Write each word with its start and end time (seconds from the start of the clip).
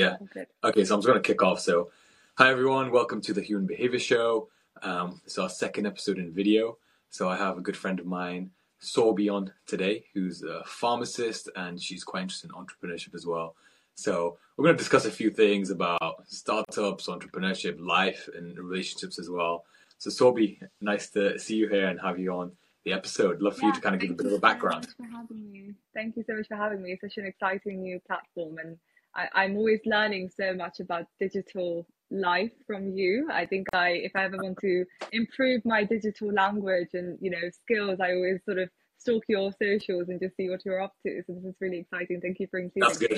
Yeah. 0.00 0.16
Okay. 0.22 0.46
Okay, 0.64 0.84
so 0.86 0.94
I'm 0.94 1.00
just 1.00 1.08
going 1.08 1.22
to 1.22 1.26
kick 1.26 1.42
off. 1.42 1.60
So, 1.60 1.90
hi 2.38 2.50
everyone, 2.50 2.90
welcome 2.90 3.20
to 3.20 3.34
the 3.34 3.42
Human 3.42 3.66
Behavior 3.66 3.98
Show. 3.98 4.48
Um, 4.82 5.20
it's 5.26 5.36
our 5.36 5.50
second 5.50 5.86
episode 5.86 6.16
in 6.16 6.32
video. 6.32 6.78
So, 7.10 7.28
I 7.28 7.36
have 7.36 7.58
a 7.58 7.60
good 7.60 7.76
friend 7.76 8.00
of 8.00 8.06
mine, 8.06 8.50
Sorby, 8.80 9.28
on 9.28 9.52
today, 9.66 10.06
who's 10.14 10.42
a 10.42 10.62
pharmacist 10.64 11.50
and 11.54 11.78
she's 11.78 12.02
quite 12.02 12.22
interested 12.22 12.50
in 12.50 12.56
entrepreneurship 12.56 13.14
as 13.14 13.26
well. 13.26 13.56
So, 13.94 14.38
we're 14.56 14.64
going 14.64 14.74
to 14.74 14.82
discuss 14.82 15.04
a 15.04 15.10
few 15.10 15.28
things 15.28 15.68
about 15.68 16.24
startups, 16.28 17.06
entrepreneurship, 17.06 17.76
life, 17.78 18.26
and 18.34 18.56
relationships 18.58 19.18
as 19.18 19.28
well. 19.28 19.66
So, 19.98 20.08
Sorby, 20.08 20.62
nice 20.80 21.10
to 21.10 21.38
see 21.38 21.56
you 21.56 21.68
here 21.68 21.88
and 21.88 22.00
have 22.00 22.18
you 22.18 22.32
on 22.32 22.52
the 22.86 22.94
episode. 22.94 23.42
Love 23.42 23.58
for 23.58 23.66
you 23.66 23.74
to 23.74 23.80
kind 23.82 23.94
of 23.94 24.00
give 24.00 24.12
a 24.12 24.14
bit 24.14 24.24
of 24.24 24.32
a 24.32 24.36
so 24.36 24.40
background. 24.40 24.86
much 24.86 24.96
for 24.96 25.14
having 25.14 25.52
me. 25.52 25.74
Thank 25.92 26.16
you 26.16 26.24
so 26.26 26.36
much 26.36 26.48
for 26.48 26.56
having 26.56 26.80
me. 26.80 26.92
It's 26.92 27.02
such 27.02 27.18
an 27.18 27.26
exciting 27.26 27.82
new 27.82 28.00
platform, 28.06 28.56
and 28.56 28.78
I, 29.14 29.28
I'm 29.34 29.56
always 29.56 29.80
learning 29.84 30.30
so 30.34 30.54
much 30.54 30.80
about 30.80 31.06
digital 31.18 31.86
life 32.10 32.52
from 32.66 32.90
you. 32.92 33.28
I 33.32 33.46
think 33.46 33.66
I, 33.72 33.90
if 33.90 34.12
I 34.14 34.24
ever 34.24 34.36
want 34.36 34.58
to 34.60 34.84
improve 35.12 35.64
my 35.64 35.84
digital 35.84 36.32
language 36.32 36.90
and 36.94 37.18
you 37.20 37.30
know 37.30 37.50
skills, 37.62 37.98
I 38.00 38.14
always 38.14 38.40
sort 38.44 38.58
of 38.58 38.68
stalk 38.98 39.24
your 39.28 39.50
socials 39.60 40.08
and 40.08 40.20
just 40.20 40.36
see 40.36 40.48
what 40.50 40.64
you're 40.64 40.80
up 40.80 40.94
to. 41.06 41.22
So 41.26 41.34
this 41.34 41.44
is 41.44 41.54
really 41.60 41.78
exciting. 41.78 42.20
Thank 42.20 42.38
you 42.38 42.46
for 42.50 42.58
including 42.58 42.88
That's 42.88 43.00
me. 43.00 43.08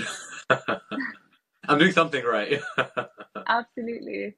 good. 0.48 0.78
I'm 1.68 1.78
doing 1.78 1.92
something 1.92 2.24
right. 2.24 2.60
Absolutely. 3.46 4.34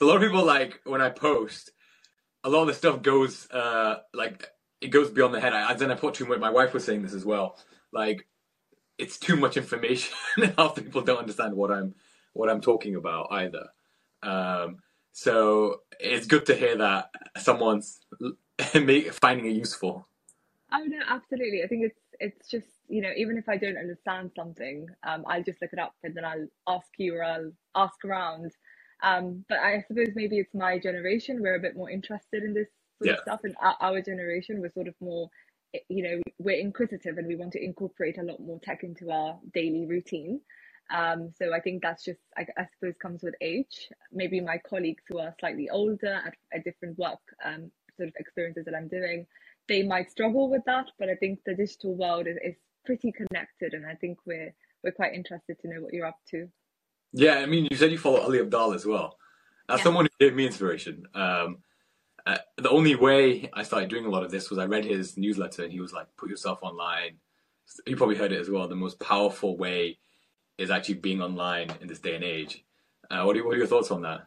a 0.00 0.04
lot 0.04 0.16
of 0.16 0.22
people 0.22 0.44
like 0.44 0.80
when 0.84 1.00
I 1.00 1.10
post, 1.10 1.70
a 2.44 2.50
lot 2.50 2.62
of 2.62 2.68
the 2.68 2.74
stuff 2.74 3.02
goes 3.02 3.48
uh 3.50 3.98
like 4.12 4.48
it 4.80 4.88
goes 4.88 5.10
beyond 5.10 5.34
the 5.34 5.40
head. 5.40 5.52
I, 5.52 5.74
then 5.74 5.90
I 5.90 5.94
put 5.94 6.14
too 6.14 6.26
much. 6.26 6.40
My 6.40 6.50
wife 6.50 6.74
was 6.74 6.84
saying 6.84 7.02
this 7.02 7.14
as 7.14 7.24
well. 7.24 7.56
Like 7.92 8.26
it's 9.02 9.18
too 9.18 9.36
much 9.36 9.56
information. 9.56 10.14
Half 10.58 10.76
the 10.76 10.82
people 10.82 11.02
don't 11.02 11.18
understand 11.18 11.54
what 11.56 11.70
I'm 11.70 11.94
what 12.34 12.48
I'm 12.50 12.60
talking 12.60 12.96
about 12.96 13.28
either. 13.32 13.68
Um, 14.22 14.78
so 15.12 15.80
it's 16.00 16.26
good 16.26 16.46
to 16.46 16.54
hear 16.54 16.76
that 16.78 17.10
someone's 17.38 18.00
finding 18.60 19.46
it 19.46 19.56
useful. 19.56 20.08
Oh 20.72 20.84
no, 20.86 20.98
absolutely. 21.08 21.62
I 21.64 21.66
think 21.68 21.84
it's 21.84 22.00
it's 22.20 22.48
just 22.48 22.68
you 22.88 23.02
know 23.02 23.10
even 23.16 23.36
if 23.38 23.48
I 23.48 23.56
don't 23.56 23.76
understand 23.76 24.32
something, 24.36 24.86
um, 25.06 25.24
I'll 25.28 25.42
just 25.42 25.60
look 25.62 25.72
it 25.72 25.78
up 25.78 25.94
and 26.02 26.14
then 26.14 26.24
I'll 26.24 26.46
ask 26.68 26.88
you 26.98 27.16
or 27.16 27.24
I'll 27.24 27.52
ask 27.74 28.04
around. 28.04 28.52
Um, 29.02 29.44
but 29.48 29.58
I 29.58 29.84
suppose 29.88 30.10
maybe 30.14 30.38
it's 30.38 30.54
my 30.54 30.78
generation. 30.78 31.42
We're 31.42 31.56
a 31.56 31.60
bit 31.60 31.76
more 31.76 31.90
interested 31.90 32.44
in 32.44 32.54
this 32.54 32.68
sort 32.98 33.08
Yeah. 33.08 33.14
of 33.14 33.20
stuff, 33.20 33.40
and 33.44 33.54
our, 33.60 33.76
our 33.80 34.00
generation 34.00 34.60
we're 34.60 34.70
sort 34.72 34.88
of 34.88 34.94
more, 35.00 35.28
you 35.88 36.02
know, 36.02 36.20
we're 36.38 36.58
inquisitive 36.58 37.18
and 37.18 37.26
we 37.26 37.36
want 37.36 37.52
to 37.52 37.64
incorporate 37.64 38.18
a 38.18 38.22
lot 38.22 38.40
more 38.40 38.60
tech 38.60 38.84
into 38.84 39.10
our 39.10 39.38
daily 39.54 39.86
routine. 39.86 40.40
Um, 40.94 41.32
so 41.38 41.54
I 41.54 41.60
think 41.60 41.82
that's 41.82 42.04
just 42.04 42.20
I, 42.36 42.46
I 42.58 42.66
suppose 42.74 42.94
comes 43.00 43.22
with 43.22 43.34
age. 43.40 43.88
Maybe 44.12 44.40
my 44.40 44.58
colleagues 44.58 45.04
who 45.08 45.18
are 45.18 45.34
slightly 45.40 45.70
older 45.70 46.22
at, 46.26 46.34
at 46.52 46.64
different 46.64 46.98
work 46.98 47.20
um, 47.44 47.70
sort 47.96 48.08
of 48.08 48.14
experiences 48.18 48.64
that 48.66 48.74
I'm 48.74 48.88
doing 48.88 49.26
they 49.68 49.82
might 49.82 50.10
struggle 50.10 50.50
with 50.50 50.62
that, 50.66 50.86
but 50.98 51.08
I 51.08 51.14
think 51.14 51.40
the 51.46 51.54
digital 51.54 51.94
world 51.94 52.26
is, 52.26 52.36
is 52.44 52.56
pretty 52.84 53.12
connected, 53.12 53.74
and 53.74 53.86
I 53.86 53.94
think 53.94 54.18
we're 54.26 54.54
we're 54.82 54.92
quite 54.92 55.14
interested 55.14 55.58
to 55.60 55.68
know 55.68 55.80
what 55.80 55.92
you're 55.94 56.06
up 56.06 56.18
to. 56.30 56.48
Yeah, 57.12 57.36
I 57.36 57.46
mean, 57.46 57.68
you 57.70 57.76
said 57.76 57.92
you 57.92 57.98
follow 57.98 58.20
Ali 58.20 58.38
Abdaal 58.38 58.74
as 58.74 58.84
well. 58.84 59.16
As 59.68 59.78
Yeah. 59.78 59.84
someone 59.84 60.06
who 60.06 60.26
gave 60.26 60.34
me 60.36 60.46
inspiration, 60.46 61.06
um, 61.14 61.58
uh, 62.26 62.38
the 62.56 62.70
only 62.70 62.94
way 62.94 63.50
I 63.52 63.62
started 63.62 63.90
doing 63.90 64.06
a 64.06 64.10
lot 64.10 64.22
of 64.22 64.30
this 64.30 64.50
was 64.50 64.58
I 64.58 64.66
read 64.66 64.84
his 64.84 65.16
newsletter, 65.16 65.64
and 65.64 65.72
he 65.72 65.80
was 65.80 65.92
like, 65.92 66.06
"Put 66.16 66.30
yourself 66.30 66.60
online." 66.62 67.18
You 67.86 67.96
probably 67.96 68.16
heard 68.16 68.32
it 68.32 68.40
as 68.40 68.50
well. 68.50 68.68
The 68.68 68.74
most 68.76 69.00
powerful 69.00 69.56
way 69.56 69.98
is 70.58 70.70
actually 70.70 70.96
being 70.96 71.22
online 71.22 71.70
in 71.80 71.88
this 71.88 72.00
day 72.00 72.14
and 72.14 72.24
age. 72.24 72.64
Uh, 73.10 73.24
what, 73.24 73.36
are, 73.36 73.44
what 73.44 73.54
are 73.54 73.58
your 73.58 73.66
thoughts 73.66 73.90
on 73.90 74.02
that? 74.02 74.26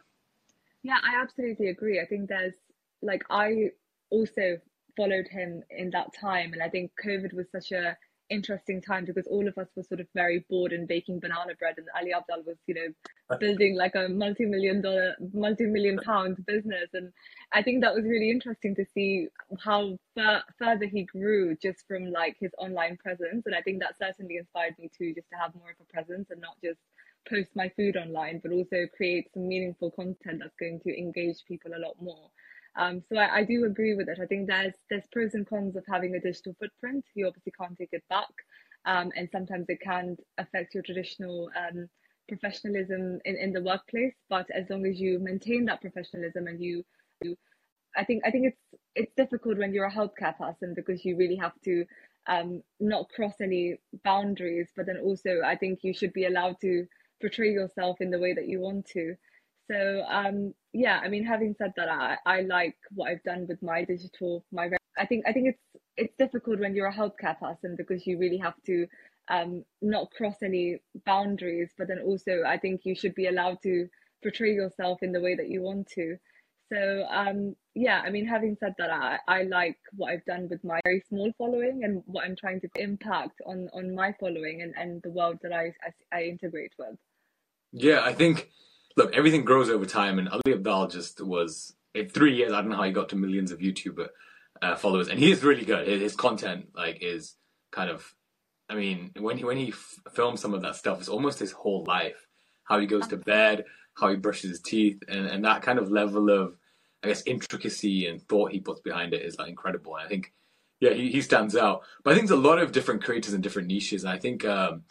Yeah, 0.82 0.98
I 1.02 1.20
absolutely 1.20 1.68
agree. 1.68 2.00
I 2.00 2.06
think 2.06 2.28
there's 2.28 2.54
like 3.02 3.22
I 3.30 3.70
also 4.10 4.58
followed 4.96 5.28
him 5.28 5.62
in 5.70 5.90
that 5.90 6.12
time, 6.12 6.52
and 6.52 6.62
I 6.62 6.68
think 6.68 6.92
COVID 7.04 7.32
was 7.32 7.50
such 7.50 7.72
a 7.72 7.96
interesting 8.30 8.80
time 8.80 9.04
because 9.04 9.26
all 9.26 9.46
of 9.46 9.56
us 9.58 9.68
were 9.76 9.82
sort 9.82 10.00
of 10.00 10.06
very 10.14 10.44
bored 10.50 10.72
and 10.72 10.88
baking 10.88 11.20
banana 11.20 11.54
bread, 11.58 11.76
and 11.78 11.86
Ali 11.96 12.12
Abdaal 12.12 12.44
was, 12.46 12.56
you 12.66 12.74
know, 12.74 13.36
building 13.38 13.76
like 13.76 13.94
a 13.94 14.08
multi-million 14.08 14.82
dollar, 14.82 15.14
multi-million 15.32 15.98
pound 15.98 16.44
business, 16.46 16.90
and 16.94 17.12
I 17.52 17.62
think 17.62 17.82
that 17.82 17.94
was 17.94 18.04
really 18.04 18.30
interesting 18.30 18.74
to 18.76 18.84
see 18.94 19.28
how 19.62 19.98
fur- 20.14 20.42
further 20.58 20.86
he 20.86 21.04
grew 21.04 21.56
just 21.56 21.86
from 21.86 22.10
like 22.10 22.36
his 22.40 22.52
online 22.58 22.96
presence, 22.96 23.46
and 23.46 23.54
I 23.54 23.62
think 23.62 23.80
that 23.80 23.98
certainly 23.98 24.36
inspired 24.36 24.78
me 24.78 24.90
too, 24.96 25.14
just 25.14 25.30
to 25.30 25.36
have 25.36 25.54
more 25.54 25.70
of 25.70 25.76
a 25.80 25.92
presence 25.92 26.30
and 26.30 26.40
not 26.40 26.56
just 26.62 26.80
post 27.28 27.50
my 27.54 27.68
food 27.76 27.96
online, 27.96 28.40
but 28.42 28.52
also 28.52 28.86
create 28.96 29.28
some 29.32 29.48
meaningful 29.48 29.90
content 29.90 30.40
that's 30.40 30.56
going 30.58 30.80
to 30.80 30.96
engage 30.96 31.44
people 31.46 31.72
a 31.76 31.80
lot 31.84 31.96
more. 32.00 32.30
Um, 32.76 33.02
so 33.08 33.18
I, 33.18 33.38
I 33.38 33.44
do 33.44 33.64
agree 33.64 33.94
with 33.94 34.08
it. 34.08 34.18
I 34.22 34.26
think 34.26 34.46
there's 34.48 34.74
there's 34.90 35.06
pros 35.12 35.34
and 35.34 35.46
cons 35.46 35.76
of 35.76 35.84
having 35.88 36.14
a 36.14 36.20
digital 36.20 36.54
footprint. 36.58 37.04
You 37.14 37.26
obviously 37.26 37.52
can't 37.58 37.76
take 37.76 37.90
it 37.92 38.04
back, 38.10 38.32
um, 38.84 39.10
and 39.16 39.28
sometimes 39.30 39.66
it 39.68 39.80
can 39.80 40.16
affect 40.38 40.74
your 40.74 40.82
traditional 40.82 41.50
um, 41.56 41.88
professionalism 42.28 43.20
in, 43.24 43.36
in 43.36 43.52
the 43.52 43.62
workplace. 43.62 44.14
But 44.28 44.46
as 44.50 44.68
long 44.70 44.86
as 44.86 45.00
you 45.00 45.18
maintain 45.18 45.64
that 45.66 45.80
professionalism 45.80 46.46
and 46.46 46.62
you, 46.62 46.84
you 47.22 47.36
I 47.96 48.04
think 48.04 48.22
I 48.26 48.30
think 48.30 48.46
it's 48.48 48.80
it's 48.94 49.14
difficult 49.16 49.58
when 49.58 49.72
you're 49.72 49.86
a 49.86 49.92
healthcare 49.92 50.36
person 50.36 50.74
because 50.74 51.04
you 51.04 51.16
really 51.16 51.36
have 51.36 51.58
to 51.64 51.84
um, 52.26 52.62
not 52.80 53.08
cross 53.10 53.34
any 53.40 53.78
boundaries. 54.04 54.68
But 54.76 54.86
then 54.86 54.98
also, 54.98 55.40
I 55.44 55.56
think 55.56 55.80
you 55.82 55.94
should 55.94 56.12
be 56.12 56.26
allowed 56.26 56.60
to 56.60 56.86
portray 57.20 57.52
yourself 57.52 58.00
in 58.00 58.10
the 58.10 58.18
way 58.18 58.34
that 58.34 58.48
you 58.48 58.60
want 58.60 58.86
to. 58.88 59.16
So 59.70 60.04
um, 60.08 60.54
yeah, 60.76 61.00
I 61.02 61.08
mean, 61.08 61.24
having 61.24 61.54
said 61.56 61.72
that, 61.76 61.88
I, 61.88 62.18
I 62.26 62.42
like 62.42 62.76
what 62.94 63.10
I've 63.10 63.22
done 63.22 63.46
with 63.48 63.62
my 63.62 63.84
digital. 63.84 64.44
My 64.52 64.68
I 64.98 65.06
think 65.06 65.24
I 65.26 65.32
think 65.32 65.48
it's 65.48 65.82
it's 65.96 66.14
difficult 66.18 66.60
when 66.60 66.74
you're 66.74 66.88
a 66.88 66.94
healthcare 66.94 67.38
person 67.38 67.76
because 67.76 68.06
you 68.06 68.18
really 68.18 68.36
have 68.36 68.62
to 68.66 68.86
um, 69.30 69.64
not 69.80 70.10
cross 70.10 70.36
any 70.42 70.78
boundaries. 71.06 71.70
But 71.78 71.88
then 71.88 72.00
also, 72.04 72.42
I 72.46 72.58
think 72.58 72.82
you 72.84 72.94
should 72.94 73.14
be 73.14 73.26
allowed 73.26 73.62
to 73.62 73.88
portray 74.22 74.52
yourself 74.52 74.98
in 75.02 75.12
the 75.12 75.20
way 75.20 75.34
that 75.34 75.48
you 75.48 75.62
want 75.62 75.88
to. 75.94 76.16
So 76.70 77.06
um, 77.10 77.56
yeah, 77.74 78.02
I 78.04 78.10
mean, 78.10 78.26
having 78.26 78.58
said 78.60 78.74
that, 78.76 78.90
I, 78.90 79.18
I 79.26 79.42
like 79.44 79.78
what 79.94 80.12
I've 80.12 80.24
done 80.26 80.46
with 80.50 80.62
my 80.62 80.80
very 80.84 81.02
small 81.08 81.32
following 81.38 81.84
and 81.84 82.02
what 82.04 82.24
I'm 82.24 82.36
trying 82.36 82.60
to 82.60 82.68
impact 82.76 83.40
on 83.46 83.70
on 83.72 83.94
my 83.94 84.14
following 84.20 84.60
and, 84.60 84.74
and 84.76 85.00
the 85.02 85.10
world 85.10 85.38
that 85.42 85.54
I, 85.54 85.72
I 86.12 86.18
I 86.18 86.22
integrate 86.24 86.72
with. 86.78 86.98
Yeah, 87.72 88.02
I 88.04 88.12
think 88.12 88.50
look, 88.96 89.14
everything 89.14 89.44
grows 89.44 89.68
over 89.70 89.86
time, 89.86 90.18
and 90.18 90.28
Ali 90.28 90.42
Abdaal 90.48 90.90
just 90.90 91.20
was 91.20 91.74
in 91.94 92.08
three 92.08 92.34
years. 92.34 92.52
I 92.52 92.60
don't 92.60 92.70
know 92.70 92.76
how 92.76 92.82
he 92.84 92.92
got 92.92 93.10
to 93.10 93.16
millions 93.16 93.52
of 93.52 93.60
YouTube 93.60 94.06
uh, 94.62 94.76
followers, 94.76 95.08
and 95.08 95.18
he 95.18 95.30
is 95.30 95.44
really 95.44 95.64
good. 95.64 95.86
His, 95.86 96.16
content 96.16 96.68
like 96.74 96.98
is 97.02 97.34
kind 97.72 97.90
of, 97.90 98.14
I 98.68 98.74
mean, 98.74 99.12
when 99.18 99.36
he 99.36 99.44
when 99.44 99.58
he 99.58 99.68
f- 99.68 99.98
films 100.12 100.40
some 100.40 100.54
of 100.54 100.62
that 100.62 100.76
stuff, 100.76 100.98
it's 100.98 101.08
almost 101.08 101.38
his 101.38 101.52
whole 101.52 101.84
life. 101.86 102.26
How 102.64 102.80
he 102.80 102.86
goes 102.86 103.06
to 103.08 103.16
bed, 103.16 103.64
how 103.94 104.08
he 104.08 104.16
brushes 104.16 104.50
his 104.50 104.60
teeth, 104.60 105.00
and, 105.08 105.26
and 105.26 105.44
that 105.44 105.62
kind 105.62 105.78
of 105.78 105.90
level 105.90 106.30
of, 106.30 106.56
I 107.04 107.08
guess, 107.08 107.22
intricacy 107.26 108.08
and 108.08 108.20
thought 108.20 108.50
he 108.50 108.58
puts 108.60 108.80
behind 108.80 109.14
it 109.14 109.22
is 109.22 109.38
like 109.38 109.48
incredible. 109.48 109.94
And 109.94 110.04
I 110.04 110.08
think, 110.08 110.32
yeah, 110.80 110.94
he, 110.94 111.12
he 111.12 111.20
stands 111.20 111.54
out. 111.54 111.82
But 112.02 112.10
I 112.10 112.14
think 112.14 112.28
there's 112.28 112.40
a 112.40 112.42
lot 112.42 112.58
of 112.58 112.72
different 112.72 113.04
creators 113.04 113.34
and 113.34 113.42
different 113.42 113.68
niches, 113.68 114.04
and 114.04 114.12
I 114.12 114.18
think. 114.18 114.44
Um, 114.44 114.84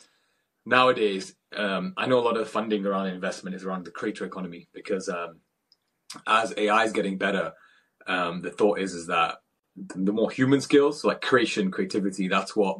nowadays, 0.65 1.35
um, 1.55 1.93
I 1.97 2.07
know 2.07 2.19
a 2.19 2.21
lot 2.21 2.37
of 2.37 2.49
funding 2.49 2.85
around 2.85 3.07
investment 3.07 3.55
is 3.55 3.63
around 3.63 3.85
the 3.85 3.91
creator 3.91 4.25
economy 4.25 4.67
because 4.73 5.09
um, 5.09 5.39
as 6.27 6.53
AI 6.57 6.83
is 6.83 6.91
getting 6.91 7.17
better, 7.17 7.53
um, 8.07 8.41
the 8.41 8.51
thought 8.51 8.79
is 8.79 8.93
is 8.93 9.07
that 9.07 9.35
the 9.75 10.13
more 10.13 10.31
human 10.31 10.61
skills, 10.61 11.01
so 11.01 11.09
like 11.09 11.21
creation, 11.21 11.71
creativity, 11.71 12.27
that's 12.27 12.55
what 12.55 12.79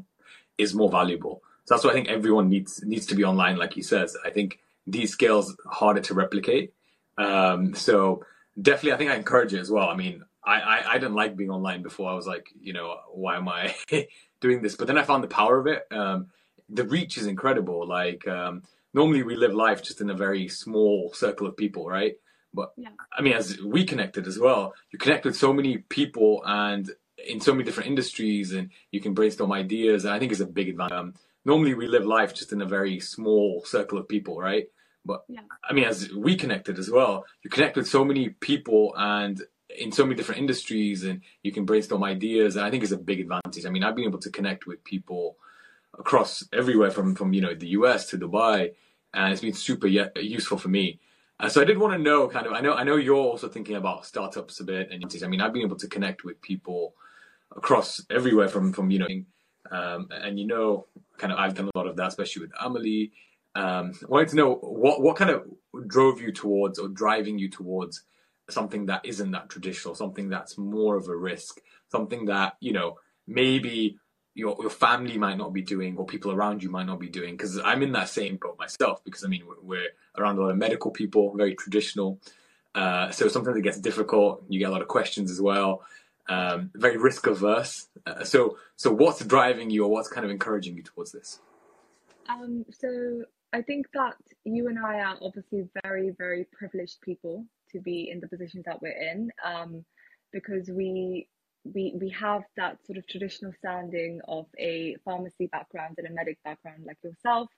is 0.58 0.74
more 0.74 0.90
valuable. 0.90 1.42
So 1.66 1.76
that's 1.76 1.84
why 1.84 1.92
I 1.92 1.94
think 1.94 2.10
everyone 2.10 2.50
needs 2.50 2.84
needs 2.84 3.06
to 3.08 3.16
be 3.16 3.24
online, 3.24 3.58
like 3.58 3.74
he 3.74 3.82
says. 3.82 4.16
I 4.24 4.30
think 4.30 4.60
these 4.88 5.12
skills 5.12 5.56
harder 5.66 6.02
to 6.02 6.14
replicate. 6.14 6.74
Um, 7.18 7.74
so 7.74 8.24
definitely, 8.62 8.94
I 8.94 8.98
think 8.98 9.12
I 9.12 9.16
encourage 9.16 9.54
it 9.54 9.60
as 9.60 9.72
well. 9.72 9.90
I 9.90 9.96
mean, 9.96 10.24
I, 10.44 10.60
I, 10.60 10.92
I 10.92 10.94
didn't 10.94 11.16
like 11.16 11.36
being 11.36 11.50
online 11.50 11.82
before. 11.82 12.10
I 12.10 12.14
was 12.14 12.28
like, 12.28 12.48
you 12.60 12.74
know, 12.74 12.98
why 13.12 13.36
am 13.36 13.50
I 13.50 13.76
doing 14.42 14.62
this? 14.62 14.76
But 14.76 14.88
then 14.88 14.98
I 14.98 15.04
found 15.04 15.24
the 15.24 15.28
power 15.28 15.58
of 15.58 15.68
it. 15.68 15.84
The 16.70 16.86
reach 16.86 17.18
is 17.18 17.28
incredible. 17.28 17.88
Like 17.88 18.28
um, 18.28 18.64
normally 18.94 19.24
we 19.24 19.36
live 19.36 19.54
life 19.54 19.84
just 19.84 20.02
in 20.02 20.10
a 20.10 20.16
very 20.16 20.48
small 20.48 21.14
circle 21.14 21.48
of 21.48 21.58
people, 21.58 21.88
right? 21.88 22.16
But 22.54 22.74
Yeah. 22.78 22.90
I 23.12 23.22
mean, 23.22 23.34
as 23.34 23.62
we 23.62 23.86
connected 23.86 24.28
as 24.28 24.40
well, 24.40 24.74
you 24.92 24.98
connect 24.98 25.26
with 25.26 25.36
so 25.36 25.54
many 25.54 25.78
people 25.78 26.42
and 26.46 26.90
in 27.18 27.42
so 27.42 27.54
many 27.54 27.64
different 27.64 27.90
industries, 27.90 28.54
and 28.54 28.70
you 28.92 29.02
can 29.02 29.14
brainstorm 29.14 29.52
ideas. 29.52 30.06
And 30.06 30.14
I 30.14 30.20
think 30.20 30.32
it's 30.32 30.42
a 30.42 30.46
big 30.46 30.70
advantage. 30.70 30.98
Um, 30.98 31.14
normally 31.44 31.74
we 31.74 31.88
live 31.88 32.06
life 32.06 32.34
just 32.34 32.54
in 32.54 32.62
a 32.62 32.66
very 32.66 33.00
small 33.00 33.64
circle 33.66 33.98
of 33.98 34.08
people, 34.08 34.38
right? 34.40 34.68
But 35.04 35.24
Yeah. 35.28 35.42
I 35.68 35.74
mean, 35.74 35.86
as 35.86 36.12
we 36.12 36.36
connected 36.36 36.80
as 36.80 36.90
well, 36.90 37.26
you 37.44 37.50
connect 37.50 37.76
with 37.76 37.88
so 37.88 38.04
many 38.04 38.30
people 38.30 38.94
and 38.98 39.42
in 39.78 39.92
so 39.92 40.04
many 40.06 40.16
different 40.16 40.40
industries, 40.40 41.04
and 41.04 41.22
you 41.44 41.52
can 41.52 41.66
brainstorm 41.66 42.04
ideas. 42.04 42.56
And 42.56 42.66
I 42.66 42.72
think 42.72 42.84
it's 42.84 42.92
a 42.92 42.98
big 42.98 43.20
advantage. 43.20 43.66
I 43.66 43.70
mean, 43.70 43.84
I've 43.84 43.96
been 43.96 44.06
able 44.06 44.20
to 44.20 44.32
connect 44.32 44.66
with 44.66 44.84
people 44.84 45.38
across 45.98 46.44
everywhere 46.54 46.92
from 46.92 47.16
from 47.16 47.34
you 47.34 47.42
know 47.42 47.54
the 47.54 47.70
US 47.70 48.08
to 48.10 48.18
Dubai, 48.18 48.72
and 49.14 49.32
it's 49.32 49.42
been 49.42 49.54
super 49.54 49.88
useful 49.88 50.58
for 50.58 50.70
me. 50.70 51.00
Uh, 51.40 51.50
so 51.50 51.62
I 51.62 51.66
did 51.66 51.78
want 51.78 51.94
to 51.94 52.00
know, 52.00 52.30
kind 52.30 52.48
of, 52.48 52.54
I 52.54 52.62
know, 52.62 52.74
I 52.74 52.84
know 52.84 52.96
you're 52.96 53.16
also 53.16 53.50
thinking 53.50 53.76
about 53.76 54.06
startups 54.06 54.62
a 54.62 54.64
bit, 54.64 54.90
and 54.92 55.04
I 55.24 55.28
mean, 55.28 55.42
I've 55.42 55.52
been 55.52 55.64
able 55.64 55.76
to 55.78 55.88
connect 55.88 56.24
with 56.24 56.42
people 56.42 56.96
across 57.56 58.02
everywhere 58.10 58.48
from 58.48 58.72
from 58.72 58.90
you 58.90 59.00
know, 59.00 59.08
um, 59.72 60.08
and 60.12 60.40
you 60.40 60.48
know, 60.48 60.88
kind 61.18 61.34
of, 61.34 61.40
I've 61.40 61.56
done 61.56 61.70
a 61.74 61.78
lot 61.78 61.88
of 61.88 61.96
that, 61.98 62.08
especially 62.08 62.44
with 62.44 62.52
Amelie. 62.60 63.12
Um, 63.54 63.94
I 64.02 64.08
wanted 64.08 64.30
to 64.30 64.36
know 64.36 64.56
what 64.56 65.02
what 65.02 65.18
kind 65.18 65.32
of 65.32 65.46
drove 65.88 66.22
you 66.22 66.32
towards 66.32 66.80
or 66.80 66.88
driving 66.88 67.38
you 67.38 67.50
towards 67.50 68.04
something 68.50 68.86
that 68.86 69.06
isn't 69.06 69.32
that 69.32 69.50
traditional, 69.50 69.96
something 69.96 70.30
that's 70.30 70.58
more 70.58 70.96
of 70.96 71.08
a 71.10 71.16
risk, 71.16 71.60
something 71.92 72.26
that 72.26 72.56
you 72.60 72.74
know 72.74 72.98
maybe 73.28 73.98
your 74.36 74.56
your 74.60 74.70
family 74.70 75.18
might 75.18 75.38
not 75.38 75.54
be 75.54 75.62
doing 75.62 75.98
or 75.98 76.06
people 76.06 76.32
around 76.32 76.62
you 76.62 76.70
might 76.70 76.86
not 76.86 77.00
be 77.00 77.10
doing. 77.10 77.36
Because 77.36 77.58
I'm 77.58 77.82
in 77.82 77.94
that 77.94 78.10
same 78.10 78.38
boat 78.38 78.60
myself. 78.60 79.04
Because 79.04 79.24
I 79.24 79.28
mean 79.28 79.44
we're 79.64 79.90
around 80.18 80.38
a 80.38 80.42
lot 80.42 80.52
of 80.52 80.58
medical 80.58 80.92
people, 80.92 81.36
very 81.36 81.56
traditional. 81.56 82.20
Uh, 82.76 83.10
so 83.10 83.28
sometimes 83.30 83.58
it 83.58 83.62
gets 83.62 83.80
difficult. 83.80 84.44
You 84.50 84.60
get 84.60 84.70
a 84.70 84.72
lot 84.72 84.82
of 84.82 84.90
questions 84.90 85.32
as 85.32 85.42
well. 85.42 85.84
Um, 86.28 86.72
very 86.76 86.98
risk 86.98 87.26
averse. 87.28 87.88
Uh, 88.06 88.24
so 88.24 88.58
so 88.76 88.92
what's 88.92 89.24
driving 89.26 89.70
you, 89.70 89.86
or 89.86 89.90
what's 89.90 90.10
kind 90.10 90.26
of 90.26 90.32
encouraging 90.32 90.76
you 90.76 90.84
towards 90.84 91.12
this? 91.12 91.40
Um, 92.28 92.66
so 92.72 93.24
I 93.54 93.62
think 93.62 93.88
that 93.94 94.16
you 94.44 94.68
and 94.68 94.78
I 94.78 95.00
are 95.00 95.18
obviously 95.22 95.70
very, 95.84 96.10
very 96.18 96.46
privileged 96.52 97.00
people 97.02 97.46
to 97.72 97.80
be 97.80 98.10
in 98.12 98.20
the 98.20 98.28
positions 98.28 98.66
that 98.66 98.82
we're 98.82 99.00
in, 99.00 99.32
um, 99.46 99.86
because 100.34 100.70
we 100.70 101.28
we 101.74 101.94
we 102.00 102.10
have 102.10 102.44
that 102.58 102.78
sort 102.86 102.98
of 102.98 103.08
traditional 103.08 103.54
standing 103.54 104.22
of 104.28 104.46
a 104.60 104.96
pharmacy 105.04 105.48
background 105.48 105.96
and 105.98 106.08
a 106.08 106.12
medic 106.12 106.38
background 106.44 106.84
like 106.86 106.98
yourself, 107.04 107.50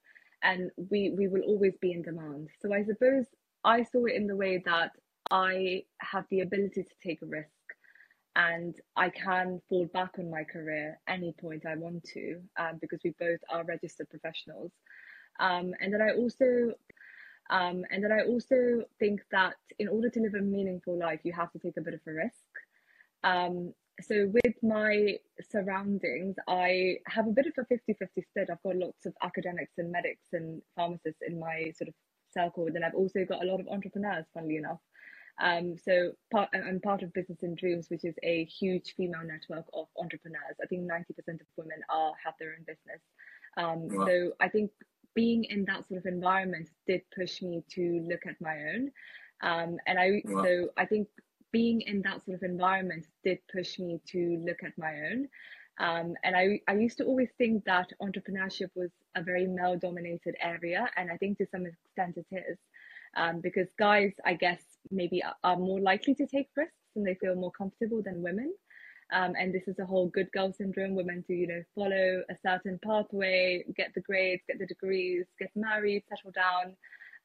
and 0.43 0.71
we 0.89 1.11
we 1.17 1.27
will 1.27 1.41
always 1.41 1.73
be 1.81 1.91
in 1.91 2.01
demand. 2.01 2.49
So 2.61 2.73
I 2.73 2.83
suppose 2.83 3.25
I 3.63 3.83
saw 3.83 4.05
it 4.05 4.15
in 4.15 4.27
the 4.27 4.35
way 4.35 4.61
that 4.65 4.91
I 5.29 5.83
have 5.99 6.25
the 6.29 6.41
ability 6.41 6.83
to 6.83 6.95
take 7.03 7.21
a 7.21 7.25
risk 7.25 7.49
and 8.37 8.75
I 8.95 9.09
can 9.09 9.59
fall 9.67 9.87
back 9.93 10.11
on 10.19 10.29
my 10.29 10.43
career 10.43 10.99
any 11.07 11.33
point 11.41 11.65
I 11.65 11.75
want 11.75 12.03
to 12.13 12.39
um, 12.57 12.77
because 12.79 12.99
we 13.03 13.13
both 13.19 13.39
are 13.49 13.63
registered 13.63 14.09
professionals. 14.09 14.71
Um, 15.39 15.73
and 15.81 15.91
then 15.91 16.01
I 16.01 16.11
also 16.11 16.73
um, 17.49 17.83
and 17.91 18.03
then 18.03 18.11
I 18.11 18.25
also 18.25 18.83
think 18.99 19.21
that 19.31 19.55
in 19.79 19.87
order 19.87 20.09
to 20.09 20.19
live 20.19 20.33
a 20.33 20.41
meaningful 20.41 20.97
life, 20.97 21.21
you 21.23 21.33
have 21.33 21.51
to 21.53 21.59
take 21.59 21.77
a 21.77 21.81
bit 21.81 21.93
of 21.93 22.01
a 22.05 22.11
risk. 22.11 22.51
Um, 23.23 23.73
so 24.01 24.31
with 24.31 24.55
my 24.61 25.17
surroundings, 25.51 26.35
I 26.47 26.97
have 27.07 27.27
a 27.27 27.31
bit 27.31 27.47
of 27.47 27.53
a 27.57 27.73
50-50 27.73 28.07
split. 28.29 28.49
I've 28.51 28.61
got 28.63 28.75
lots 28.75 29.05
of 29.05 29.13
academics 29.23 29.73
and 29.77 29.91
medics 29.91 30.27
and 30.33 30.61
pharmacists 30.75 31.21
in 31.25 31.39
my 31.39 31.71
sort 31.75 31.89
of 31.89 31.93
circle. 32.31 32.67
and 32.67 32.75
Then 32.75 32.83
I've 32.83 32.95
also 32.95 33.25
got 33.25 33.43
a 33.43 33.47
lot 33.47 33.59
of 33.59 33.67
entrepreneurs, 33.67 34.25
funnily 34.33 34.57
enough. 34.57 34.79
Um, 35.39 35.75
so 35.77 36.11
part, 36.31 36.49
I'm 36.53 36.79
part 36.79 37.03
of 37.03 37.13
Business 37.13 37.43
and 37.43 37.57
Dreams, 37.57 37.87
which 37.89 38.05
is 38.05 38.15
a 38.23 38.45
huge 38.45 38.95
female 38.95 39.23
network 39.23 39.65
of 39.73 39.87
entrepreneurs. 39.97 40.57
I 40.61 40.67
think 40.67 40.89
90% 40.89 41.01
of 41.27 41.47
women 41.57 41.81
are 41.89 42.13
have 42.23 42.33
their 42.39 42.55
own 42.57 42.65
business. 42.65 43.01
Um, 43.55 43.87
wow. 43.89 44.05
So 44.05 44.31
I 44.39 44.49
think 44.49 44.71
being 45.13 45.45
in 45.45 45.65
that 45.65 45.87
sort 45.87 45.99
of 45.99 46.05
environment 46.05 46.69
did 46.85 47.01
push 47.15 47.41
me 47.41 47.63
to 47.71 48.05
look 48.07 48.25
at 48.27 48.39
my 48.39 48.57
own. 48.73 48.91
Um, 49.41 49.77
and 49.85 49.99
I 49.99 50.21
wow. 50.25 50.43
so 50.43 50.69
I 50.77 50.85
think 50.85 51.07
being 51.57 51.81
in 51.81 52.03
that 52.03 52.23
sort 52.23 52.35
of 52.37 52.43
environment 52.43 53.03
did 53.23 53.39
push 53.51 53.79
me 53.79 53.99
to 54.11 54.21
look 54.45 54.61
at 54.63 54.77
my 54.77 54.93
own. 55.09 55.27
Um, 55.79 56.13
and 56.23 56.35
I, 56.35 56.61
I 56.67 56.73
used 56.75 56.99
to 56.99 57.05
always 57.05 57.29
think 57.39 57.65
that 57.65 57.89
entrepreneurship 57.99 58.69
was 58.75 58.91
a 59.15 59.23
very 59.23 59.47
male 59.47 59.75
dominated 59.75 60.35
area. 60.39 60.87
And 60.97 61.09
I 61.11 61.17
think 61.17 61.39
to 61.39 61.47
some 61.51 61.65
extent 61.65 62.17
it 62.17 62.27
is. 62.31 62.59
Um, 63.15 63.41
because 63.41 63.69
guys, 63.79 64.13
I 64.23 64.35
guess, 64.35 64.61
maybe 64.91 65.23
are, 65.43 65.57
more 65.57 65.79
likely 65.79 66.13
to 66.15 66.27
take 66.27 66.49
risks 66.55 66.91
and 66.95 67.03
they 67.07 67.15
feel 67.15 67.33
more 67.33 67.51
comfortable 67.51 68.03
than 68.03 68.21
women. 68.21 68.53
Um, 69.11 69.33
and 69.39 69.51
this 69.51 69.67
is 69.67 69.79
a 69.79 69.85
whole 69.85 70.09
good 70.09 70.31
girl 70.33 70.53
syndrome. 70.53 70.95
Meant 70.95 71.25
to, 71.25 71.33
you 71.33 71.47
know, 71.47 71.63
follow 71.73 72.21
a 72.29 72.35
certain 72.45 72.79
pathway, 72.85 73.63
get 73.75 73.93
the 73.95 74.01
grades, 74.01 74.43
get 74.47 74.59
the 74.59 74.67
degrees, 74.67 75.25
get 75.39 75.49
married, 75.55 76.03
settle 76.07 76.31
down 76.31 76.75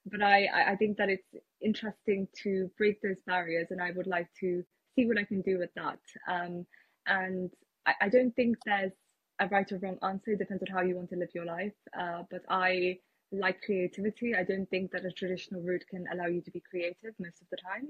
but 0.07 0.23
I, 0.23 0.73
I 0.73 0.77
think 0.77 0.97
that 0.99 1.09
it's 1.09 1.29
interesting 1.61 2.29
to 2.43 2.71
break 2.77 3.01
those 3.03 3.21
barriers 3.27 3.69
and 3.71 3.81
I 3.81 3.93
would 3.93 4.07
like 4.07 4.29
to 4.41 4.63
see 4.95 5.07
what 5.07 5.19
I 5.19 5.25
can 5.25 5.43
do 5.43 5.59
with 5.59 5.71
that. 5.77 5.99
Um, 6.29 6.67
and 7.07 7.51
I, 7.87 7.95
I 8.03 8.09
don't 8.09 8.33
think 8.33 8.57
there's 8.65 8.93
a 9.41 9.49
right 9.49 9.71
or 9.71 9.79
wrong 9.79 9.99
answer. 10.03 10.33
It 10.33 10.39
depends 10.39 10.63
on 10.63 10.75
how 10.75 10.83
you 10.83 10.97
want 10.97 11.11
to 11.11 11.17
live 11.17 11.31
your 11.35 11.47
life. 11.47 11.73
Uh, 11.99 12.23
but 12.31 12.43
I 12.49 12.99
like 13.31 13.63
creativity. 13.63 14.35
I 14.35 14.45
don't 14.45 14.69
think 14.71 14.91
that 14.93 15.05
a 15.05 15.11
traditional 15.11 15.63
route 15.63 15.85
can 15.89 16.05
allow 16.13 16.27
you 16.27 16.43
to 16.43 16.51
be 16.51 16.63
creative 16.69 17.15
most 17.19 17.41
of 17.41 17.49
the 17.51 17.57
time. 17.57 17.89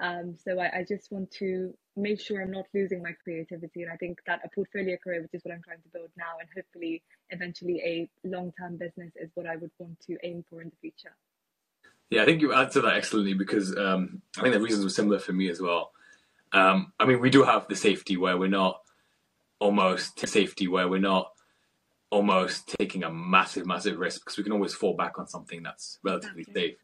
Um, 0.00 0.36
so 0.42 0.58
I, 0.58 0.78
I, 0.78 0.84
just 0.88 1.12
want 1.12 1.30
to 1.32 1.74
make 1.96 2.18
sure 2.18 2.40
I'm 2.40 2.50
not 2.50 2.64
losing 2.72 3.02
my 3.02 3.12
creativity. 3.22 3.82
And 3.82 3.92
I 3.92 3.96
think 3.96 4.20
that 4.26 4.40
a 4.42 4.48
portfolio 4.48 4.96
career, 4.96 5.20
which 5.20 5.34
is 5.34 5.44
what 5.44 5.52
I'm 5.54 5.62
trying 5.62 5.82
to 5.82 5.88
build 5.92 6.08
now, 6.16 6.38
and 6.40 6.48
hopefully 6.56 7.02
eventually 7.28 7.80
a 7.84 8.08
long 8.26 8.52
term 8.58 8.78
business, 8.78 9.12
is 9.16 9.30
what 9.34 9.46
I 9.46 9.56
would 9.56 9.70
want 9.78 10.00
to 10.06 10.16
aim 10.24 10.44
for 10.48 10.62
in 10.62 10.70
the 10.70 10.76
future. 10.80 11.14
Yeah, 12.12 12.20
I 12.20 12.24
think 12.26 12.42
you 12.42 12.52
answered 12.52 12.82
that 12.82 12.94
excellently 12.94 13.32
because 13.32 13.74
um, 13.74 14.20
I 14.36 14.42
think 14.42 14.52
the 14.52 14.60
reasons 14.60 14.84
were 14.84 14.90
similar 14.90 15.18
for 15.18 15.32
me 15.32 15.48
as 15.48 15.62
well. 15.62 15.92
Um, 16.52 16.92
I 17.00 17.06
mean, 17.06 17.20
we 17.20 17.30
do 17.30 17.42
have 17.42 17.66
the 17.68 17.74
safety 17.74 18.18
where 18.18 18.36
we're 18.36 18.48
not 18.48 18.82
almost 19.60 20.28
safety 20.28 20.68
where 20.68 20.88
we're 20.88 21.00
not 21.00 21.32
almost 22.10 22.74
taking 22.78 23.02
a 23.02 23.10
massive, 23.10 23.64
massive 23.64 23.98
risk 23.98 24.20
because 24.20 24.36
we 24.36 24.44
can 24.44 24.52
always 24.52 24.74
fall 24.74 24.94
back 24.94 25.18
on 25.18 25.26
something 25.26 25.62
that's 25.62 26.00
relatively 26.02 26.42
okay. 26.42 26.52
safe. 26.52 26.74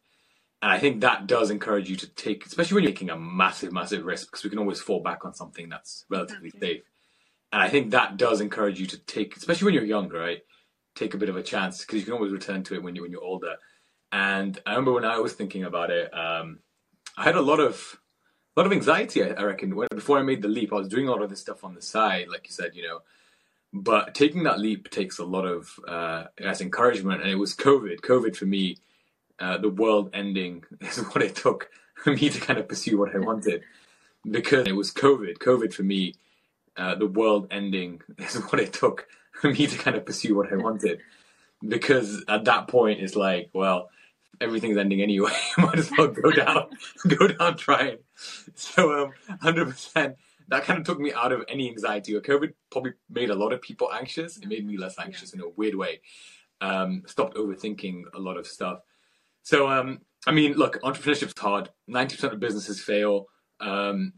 And 0.62 0.72
I 0.72 0.78
think 0.78 1.02
that 1.02 1.26
does 1.26 1.50
encourage 1.50 1.90
you 1.90 1.96
to 1.96 2.08
take, 2.14 2.46
especially 2.46 2.76
when 2.76 2.84
you're 2.84 2.92
taking 2.94 3.10
a 3.10 3.19
massive, 3.19 3.70
massive 3.70 4.06
risk, 4.06 4.28
because 4.28 4.44
we 4.44 4.50
can 4.50 4.58
always 4.58 4.80
fall 4.80 5.02
back 5.02 5.26
on 5.26 5.34
something 5.34 5.69
that's 5.69 6.06
relatively 6.08 6.48
okay. 6.56 6.58
safe. 6.58 6.82
And 7.52 7.60
I 7.60 7.69
think 7.69 7.90
that 7.90 8.16
does 8.16 8.40
encourage 8.40 8.80
you 8.80 8.86
to 8.86 8.98
take, 9.00 9.36
especially 9.36 9.66
when 9.66 9.75
you're 9.75 9.84
younger, 9.84 10.20
right? 10.20 10.40
Take 10.94 11.12
a 11.12 11.19
bit 11.19 11.28
of 11.28 11.36
a 11.36 11.42
chance 11.42 11.82
because 11.82 11.98
you 12.00 12.06
can 12.06 12.14
always 12.14 12.32
return 12.32 12.62
to 12.62 12.75
it 12.76 12.82
when 12.82 12.96
you 12.96 13.02
when 13.02 13.12
you're 13.12 13.22
older. 13.22 13.56
And 14.10 14.58
I 14.64 14.70
remember 14.70 14.93
when 14.93 15.05
I 15.05 15.19
was 15.19 15.34
thinking 15.34 15.64
about 15.64 15.90
it, 15.90 16.12
um, 16.14 16.60
I 17.16 17.25
had 17.25 17.37
a 17.37 17.43
lot 17.43 17.60
of 17.60 17.99
a 18.56 18.60
lot 18.60 18.66
of 18.66 18.72
anxiety. 18.72 19.22
I, 19.22 19.28
I 19.28 19.43
reckon 19.43 19.76
when, 19.76 19.88
before 19.90 20.19
I 20.19 20.22
made 20.22 20.43
the 20.43 20.49
leap, 20.49 20.72
I 20.72 20.76
was 20.76 20.88
doing 20.88 21.08
a 21.08 21.10
lot 21.10 21.22
of 21.22 21.31
this 21.31 21.40
stuff 21.40 21.64
on 21.64 21.75
the 21.75 21.82
side, 21.82 22.28
like 22.28 22.46
you 22.46 22.52
said, 22.52 22.75
you 22.75 22.82
know. 22.82 23.00
But 23.72 24.14
taking 24.14 24.44
that 24.44 24.58
leap 24.58 24.90
takes 24.90 25.19
a 25.19 25.25
lot 25.25 25.44
of 25.44 25.78
uh, 25.87 26.25
as 26.38 26.60
encouragement, 26.60 27.22
and 27.22 27.31
it 27.31 27.37
was 27.37 27.55
COVID. 27.55 28.00
COVID 28.00 28.34
for 28.34 28.46
me, 28.46 28.78
uh, 29.38 29.58
the 29.58 29.69
world 29.69 30.11
ending 30.14 30.64
is 30.81 30.99
what 30.99 31.23
it 31.23 31.35
took 31.35 31.68
for 31.94 32.12
me 32.12 32.28
to 32.28 32.40
kind 32.40 32.59
of 32.59 32.68
pursue 32.68 32.99
what 32.99 33.14
I 33.14 33.18
wanted, 33.18 33.62
because 34.28 34.66
it 34.66 34.76
was 34.76 34.90
COVID. 34.92 35.38
COVID 35.38 35.73
for 35.73 35.83
me, 35.83 36.14
uh, 36.76 36.94
the 36.94 37.06
world 37.06 37.49
ending 37.50 38.00
is 38.18 38.37
what 38.37 38.61
it 38.61 38.73
took 38.73 39.06
for 39.33 39.50
me 39.52 39.66
to 39.66 39.78
kind 39.78 39.97
of 39.97 40.06
pursue 40.06 40.35
what 40.35 40.52
I 40.52 40.56
wanted, 40.56 41.00
because 41.66 42.25
at 42.26 42.44
that 42.47 42.68
point 42.68 43.00
it's 43.00 43.16
like, 43.16 43.50
well, 43.52 43.90
everything's 44.40 44.76
ending 44.76 45.02
anyway. 45.02 45.33
Might 45.59 45.78
as 45.78 45.90
well 45.97 46.09
go 46.09 46.30
down, 46.45 46.68
go 47.07 47.28
down 47.28 47.57
trying. 47.57 47.99
So, 48.54 49.04
um, 49.04 49.12
hundred 49.40 49.66
percent. 49.66 50.16
That 50.49 50.64
kind 50.64 50.78
of 50.78 50.87
took 50.87 50.99
me 50.99 51.12
out 51.12 51.33
of 51.33 51.45
any 51.49 51.68
anxiety. 51.68 52.14
COVID 52.14 52.52
probably 52.71 52.92
made 53.11 53.30
a 53.30 53.35
lot 53.35 53.52
of 53.52 53.61
people 53.61 53.90
anxious. 53.92 54.38
It 54.38 54.49
made 54.49 54.66
me 54.66 54.78
less 54.78 54.99
anxious 54.99 55.35
yeah. 55.35 55.42
in 55.42 55.47
a 55.47 55.50
weird 55.50 55.75
way. 55.75 56.00
Um, 56.61 57.02
stopped 57.07 57.37
overthinking 57.37 58.04
a 58.14 58.18
lot 58.18 58.38
of 58.38 58.47
stuff. 58.47 58.80
So, 59.42 59.68
um, 59.68 60.00
I 60.26 60.33
mean, 60.33 60.54
look, 60.54 60.80
entrepreneurship's 60.83 61.38
hard. 61.38 61.68
Ninety 61.87 62.16
percent 62.16 62.33
of 62.33 62.40
businesses 62.40 62.80
fail. 62.80 63.26
Um, 63.61 64.12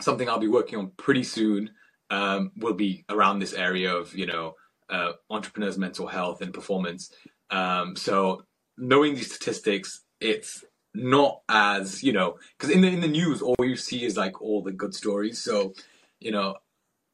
something 0.00 0.28
I'll 0.28 0.38
be 0.38 0.48
working 0.48 0.78
on 0.78 0.92
pretty 0.96 1.24
soon 1.24 1.70
um, 2.10 2.52
will 2.56 2.74
be 2.74 3.04
around 3.08 3.38
this 3.38 3.52
area 3.52 3.94
of 3.94 4.14
you 4.14 4.26
know 4.26 4.54
uh, 4.88 5.12
entrepreneurs' 5.30 5.78
mental 5.78 6.06
health 6.06 6.40
and 6.42 6.52
performance. 6.52 7.10
Um, 7.50 7.96
so 7.96 8.42
knowing 8.78 9.14
these 9.14 9.32
statistics, 9.32 10.02
it's 10.20 10.64
not 10.94 11.42
as 11.48 12.02
you 12.02 12.10
know 12.10 12.38
because 12.56 12.74
in 12.74 12.80
the 12.80 12.88
in 12.88 13.00
the 13.00 13.08
news 13.08 13.42
all 13.42 13.54
you 13.60 13.76
see 13.76 14.02
is 14.02 14.16
like 14.16 14.40
all 14.40 14.62
the 14.62 14.72
good 14.72 14.94
stories. 14.94 15.38
So 15.38 15.74
you 16.20 16.30
know 16.30 16.56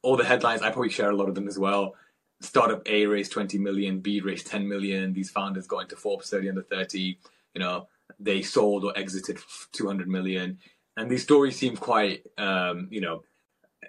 all 0.03 0.17
the 0.17 0.25
headlines. 0.25 0.63
I 0.63 0.71
probably 0.71 0.91
share 0.91 1.11
a 1.11 1.17
lot 1.17 1.29
of 1.29 1.35
them 1.35 1.49
as 1.49 1.59
well. 1.59 1.95
Startup 2.41 2.83
A 2.87 3.07
raised 3.07 3.33
20 3.33 3.59
million, 3.59 4.01
B 4.01 4.21
raised 4.21 4.49
10 4.49 4.69
million. 4.69 5.13
These 5.13 5.31
founders 5.31 5.67
got 5.67 5.81
into 5.81 5.97
Forbes 5.97 6.29
30 6.29 6.49
under 6.49 6.63
30. 6.63 7.19
You 7.55 7.61
know, 7.61 7.87
they 8.19 8.43
sold 8.43 8.85
or 8.85 8.97
exited 8.99 9.39
200 9.73 10.09
million. 10.09 10.59
And 10.97 11.09
these 11.09 11.23
stories 11.23 11.57
seem 11.57 11.77
quite, 11.77 12.25
um, 12.37 12.89
you 12.91 13.01
know, 13.01 13.23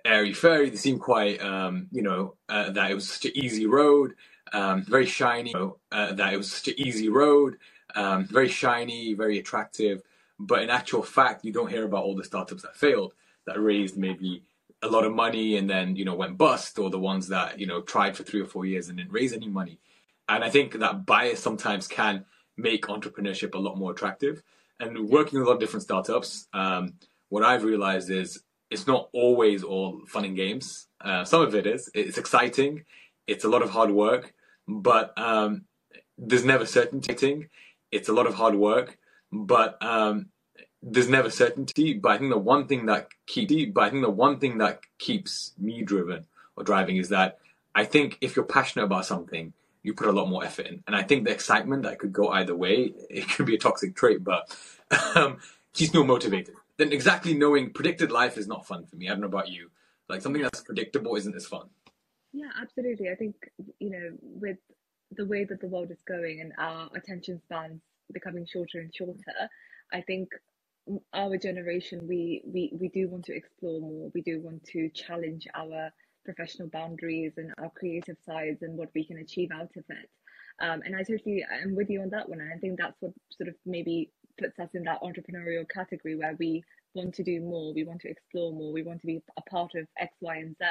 airy 0.06 0.34
fairy. 0.34 0.70
They 0.70 0.78
seem 0.78 1.00
quite, 1.00 1.42
um, 1.42 1.88
you 1.92 2.02
know, 2.02 2.36
uh, 2.50 2.72
that 2.72 2.92
it 2.92 2.96
was 2.96 3.10
such 3.12 3.26
an 3.26 3.38
easy 3.38 3.66
road 3.66 4.14
um, 4.54 4.84
very 4.84 5.06
shiny. 5.06 5.54
Uh, 5.56 6.14
that 6.14 6.34
it 6.34 6.38
was 6.38 6.52
such 6.52 6.70
an 6.70 6.76
easy 6.78 7.10
road, 7.10 7.58
um, 7.96 8.26
very 8.26 8.48
shiny, 8.48 9.14
very 9.14 9.40
attractive. 9.40 10.02
But 10.40 10.62
in 10.62 10.70
actual 10.70 11.04
fact, 11.04 11.44
you 11.44 11.52
don't 11.52 11.70
hear 11.70 11.86
about 11.86 12.04
all 12.04 12.16
the 12.16 12.24
startups 12.24 12.62
that 12.64 12.76
failed, 12.76 13.14
that 13.46 13.60
raised 13.60 13.98
maybe 13.98 14.44
a 14.82 14.88
lot 14.88 15.06
of 15.06 15.14
money 15.14 15.58
and 15.58 15.70
then 15.70 15.96
you 15.96 16.06
know 16.06 16.16
went 16.16 16.38
bust, 16.38 16.78
or 16.80 16.90
the 16.90 17.00
ones 17.00 17.28
that 17.30 17.60
you 17.60 17.66
know 17.66 17.82
tried 17.82 18.16
for 18.16 18.24
three 18.24 18.42
or 18.42 18.46
four 18.46 18.66
years 18.66 18.90
and 18.90 18.98
didn't 18.98 19.12
raise 19.12 19.34
any 19.34 19.48
money. 19.48 19.80
And 20.30 20.44
I 20.44 20.50
think 20.50 20.80
that 20.80 21.06
bias 21.06 21.40
sometimes 21.42 21.88
can 21.88 22.26
make 22.58 22.84
entrepreneurship 22.86 23.56
a 23.56 23.60
lot 23.60 23.78
more 23.78 23.92
attractive. 23.92 24.44
And 24.80 25.10
working 25.10 25.40
with 25.40 25.48
a 25.48 25.50
lot 25.50 25.56
of 25.56 25.60
different 25.60 25.84
startups, 25.84 26.48
um, 26.54 26.94
what 27.30 27.44
I've 27.44 27.64
realized 27.64 28.10
is 28.10 28.42
it's 28.74 28.88
not 28.88 29.10
always 29.14 29.64
all 29.64 30.02
fun 30.08 30.26
and 30.26 30.36
games. 30.36 30.88
Uh, 31.00 31.24
some 31.24 31.42
of 31.42 31.54
it 31.54 31.68
is. 31.68 31.90
It's 31.94 32.18
exciting. 32.18 32.84
It's 33.28 33.46
a 33.46 33.50
lot 33.50 33.62
of 33.62 33.70
hard 33.70 33.92
work, 33.92 34.34
but 34.68 35.18
um, 35.18 35.66
there's 36.18 36.44
never 36.44 36.66
certainty. 36.66 37.50
It's 37.92 38.10
a 38.10 38.14
lot 38.14 38.26
of 38.26 38.34
hard 38.34 38.56
work, 38.56 38.98
but 39.32 39.82
um, 39.82 40.30
there's 40.82 41.08
never 41.08 41.30
certainty. 41.30 41.94
But 41.94 42.14
I 42.14 42.18
think 42.18 42.32
the 42.32 42.38
one 42.38 42.68
thing 42.68 42.88
that 42.88 43.10
keeps, 43.28 43.54
but 43.72 43.84
I 43.84 43.90
think 43.92 44.04
the 44.04 44.10
one 44.10 44.40
thing 44.40 44.58
that 44.58 44.82
keeps 44.98 45.54
me 45.60 45.84
driven 45.84 46.26
or 46.56 46.64
driving 46.64 46.98
is 46.98 47.10
that 47.10 47.38
I 47.76 47.86
think 47.86 48.18
if 48.22 48.36
you're 48.36 48.46
passionate 48.46 48.86
about 48.86 49.06
something, 49.06 49.54
you 49.84 49.94
put 49.94 50.08
a 50.08 50.12
lot 50.12 50.30
more 50.30 50.44
effort 50.44 50.66
in. 50.66 50.84
And 50.88 50.96
I 50.96 51.04
think 51.04 51.26
the 51.26 51.32
excitement 51.32 51.84
that 51.84 52.00
could 52.00 52.14
go 52.14 52.30
either 52.30 52.56
way, 52.56 52.94
it 53.10 53.30
could 53.30 53.46
be 53.46 53.56
a 53.56 53.60
toxic 53.60 53.96
trait, 53.96 54.24
but 54.24 54.56
um, 55.16 55.38
keeps 55.74 55.94
me 55.94 56.04
motivated. 56.04 56.56
Then 56.78 56.92
exactly 56.92 57.34
knowing 57.34 57.72
predicted 57.72 58.12
life 58.12 58.38
is 58.38 58.48
not 58.48 58.66
fun 58.66 58.86
for 58.86 58.96
me. 58.96 59.08
I 59.08 59.12
don't 59.12 59.22
know 59.22 59.28
about 59.28 59.50
you. 59.50 59.70
Like 60.10 60.22
something 60.22 60.42
that's 60.42 60.62
predictable 60.62 61.16
isn't 61.16 61.36
as 61.36 61.46
fun. 61.46 61.70
Yeah, 62.34 62.50
absolutely. 62.60 63.10
I 63.10 63.16
think, 63.16 63.36
you 63.80 63.92
know, 63.92 64.10
with 64.22 64.58
the 65.12 65.26
way 65.26 65.46
that 65.46 65.62
the 65.62 65.68
world 65.68 65.92
is 65.92 66.02
going 66.08 66.42
and 66.42 66.52
our 66.58 66.90
attention 66.96 67.40
spans 67.44 67.82
becoming 68.12 68.46
shorter 68.46 68.80
and 68.80 68.94
shorter, 68.94 69.20
I 69.92 70.02
think 70.02 70.30
our 71.14 71.38
generation 71.38 72.06
we 72.08 72.42
we 72.46 72.74
we 72.80 72.90
do 72.90 73.08
want 73.08 73.26
to 73.26 73.36
explore 73.36 73.80
more. 73.80 74.12
We 74.14 74.22
do 74.22 74.42
want 74.42 74.64
to 74.66 74.90
challenge 74.90 75.48
our 75.56 75.92
professional 76.26 76.70
boundaries 76.70 77.34
and 77.38 77.54
our 77.58 77.70
creative 77.70 78.18
sides 78.26 78.62
and 78.62 78.78
what 78.78 78.90
we 78.96 79.06
can 79.06 79.18
achieve 79.20 79.50
out 79.54 79.72
of 79.78 79.84
it. 79.90 80.10
Um, 80.62 80.82
and 80.86 80.96
I 80.96 81.04
totally 81.04 81.46
am 81.64 81.76
with 81.76 81.90
you 81.90 82.02
on 82.02 82.10
that 82.10 82.28
one. 82.30 82.42
And 82.42 82.52
I 82.54 82.58
think 82.58 82.80
that's 82.80 83.02
what 83.02 83.14
sort 83.32 83.50
of 83.50 83.56
maybe 83.66 84.12
puts 84.40 84.60
us 84.60 84.70
in 84.74 84.84
that 84.84 85.02
entrepreneurial 85.02 85.68
category 85.70 86.16
where 86.16 86.36
we 86.40 86.64
want 86.94 87.14
to 87.16 87.24
do 87.24 87.42
more, 87.42 87.74
we 87.74 87.84
want 87.84 88.02
to 88.02 88.10
explore 88.10 88.52
more, 88.52 88.72
we 88.72 88.84
want 88.84 89.02
to 89.02 89.08
be 89.08 89.22
a 89.38 89.42
part 89.50 89.72
of 89.76 89.88
X, 90.00 90.14
Y, 90.22 90.36
and 90.38 90.56
Z. 90.58 90.66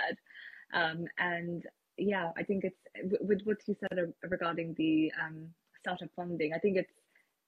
Um, 0.74 1.04
and 1.18 1.64
yeah, 1.98 2.30
I 2.36 2.42
think 2.42 2.64
it's 2.64 3.20
with 3.20 3.42
what 3.44 3.58
you 3.66 3.76
said 3.80 4.12
regarding 4.22 4.74
the 4.78 5.12
um, 5.22 5.48
startup 5.80 6.08
funding. 6.16 6.52
I 6.54 6.58
think 6.58 6.76
it's 6.76 6.92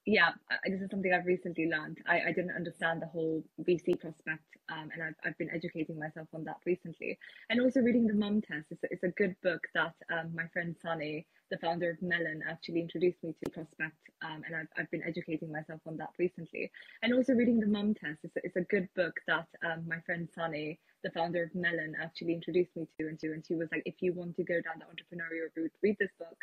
yeah, 0.07 0.31
this 0.67 0.83
is 0.83 0.91
something 0.91 1.13
I've 1.13 1.25
recently 1.25 1.67
learned. 1.67 1.99
I, 2.07 2.21
I 2.29 2.33
didn't 2.33 2.55
understand 2.55 3.01
the 3.01 3.07
whole 3.07 3.43
VC 3.63 3.99
prospect, 3.99 4.45
um, 4.71 4.91
and 4.93 5.03
I've, 5.03 5.15
I've 5.25 5.39
been 5.39 5.51
educating 5.51 5.99
myself 5.99 6.29
on 6.35 6.45
that 6.45 6.59
recently. 6.67 7.19
And 7.49 7.61
also 7.61 7.81
reading 7.81 8.07
the 8.07 8.15
Mum 8.15 8.43
Test. 8.43 8.67
It's 8.71 8.85
a, 8.85 8.89
it's 8.91 9.05
a 9.05 9.09
good 9.17 9.35
book 9.43 9.63
that 9.75 9.95
um, 10.13 10.35
my 10.35 10.47
friend 10.53 10.77
Sunny, 10.83 11.27
the 11.51 11.57
founder 11.57 11.91
of 11.91 12.03
Melon, 12.03 12.43
actually 12.49 12.81
introduced 12.83 13.23
me 13.25 13.35
to 13.45 13.51
prospect, 13.51 13.97
um, 14.23 14.43
and 14.47 14.55
I've, 14.55 14.69
I've 14.77 14.91
been 14.91 15.05
educating 15.09 15.51
myself 15.51 15.81
on 15.87 15.97
that 15.97 16.11
recently. 16.19 16.71
And 17.03 17.15
also 17.15 17.33
reading 17.33 17.59
the 17.59 17.67
Mum 17.67 17.95
Test. 17.95 18.19
It's 18.25 18.37
a, 18.37 18.41
it's 18.45 18.57
a 18.57 18.69
good 18.69 18.89
book 18.95 19.15
that 19.27 19.47
um, 19.65 19.85
my 19.89 20.01
friend 20.05 20.29
Sunny, 20.35 20.81
the 21.03 21.11
founder 21.13 21.45
of 21.45 21.55
Melon, 21.55 21.95
actually 21.99 22.35
introduced 22.35 22.77
me 22.77 22.87
to, 23.01 23.07
and 23.09 23.19
to, 23.21 23.29
and 23.29 23.45
she 23.47 23.55
was 23.55 23.69
like, 23.73 23.83
if 23.87 23.95
you 24.01 24.13
want 24.13 24.37
to 24.37 24.45
go 24.45 24.61
down 24.61 24.81
the 24.81 24.85
entrepreneurial 24.85 25.49
route, 25.57 25.73
read 25.83 25.97
this 25.99 26.13
book 26.19 26.37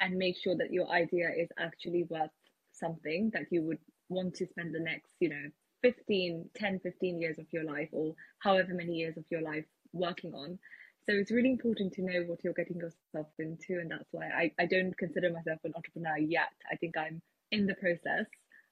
and 0.00 0.16
make 0.16 0.36
sure 0.36 0.56
that 0.56 0.72
your 0.72 0.88
idea 0.90 1.28
is 1.36 1.48
actually 1.58 2.04
worth 2.10 2.30
something 2.74 3.30
that 3.32 3.46
you 3.50 3.62
would 3.62 3.78
want 4.08 4.34
to 4.34 4.46
spend 4.46 4.74
the 4.74 4.80
next, 4.80 5.10
you 5.20 5.28
know, 5.28 5.48
15, 5.82 6.48
10, 6.54 6.80
15 6.80 7.20
years 7.20 7.38
of 7.38 7.46
your 7.52 7.64
life 7.64 7.88
or 7.92 8.14
however 8.38 8.72
many 8.72 8.92
years 8.92 9.16
of 9.16 9.24
your 9.30 9.42
life 9.42 9.64
working 9.92 10.32
on. 10.34 10.58
So 11.06 11.14
it's 11.14 11.30
really 11.30 11.50
important 11.50 11.92
to 11.94 12.02
know 12.02 12.22
what 12.26 12.42
you're 12.42 12.54
getting 12.54 12.78
yourself 12.78 13.28
into. 13.38 13.80
And 13.80 13.90
that's 13.90 14.08
why 14.10 14.28
I, 14.28 14.50
I 14.58 14.66
don't 14.66 14.96
consider 14.96 15.30
myself 15.30 15.60
an 15.64 15.74
entrepreneur 15.76 16.16
yet. 16.18 16.52
I 16.70 16.76
think 16.76 16.96
I'm 16.96 17.20
in 17.50 17.66
the 17.66 17.74
process 17.74 18.26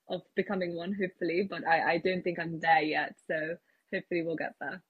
of 0.08 0.22
becoming 0.34 0.74
one, 0.74 0.96
hopefully, 0.98 1.46
but 1.48 1.66
I, 1.66 1.92
I 1.92 1.98
don't 1.98 2.22
think 2.22 2.38
I'm 2.38 2.58
there 2.60 2.82
yet. 2.82 3.14
So 3.28 3.56
hopefully 3.92 4.22
we'll 4.22 4.36
get 4.36 4.54
there. 4.60 4.82